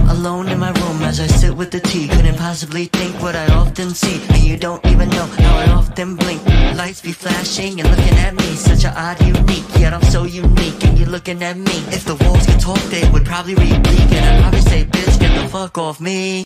[1.08, 2.06] as I sit with the tea.
[2.06, 4.20] Couldn't possibly think what I often see.
[4.34, 6.44] And you don't even know how I often blink.
[6.76, 8.48] Lights be flashing and looking at me.
[8.56, 10.84] Such a odd, unique, yet I'm so unique.
[10.84, 11.76] And you're looking at me.
[11.96, 14.10] If the walls could talk, they would probably read bleak.
[14.16, 16.44] And I'd probably say, bitch, get the fuck off me.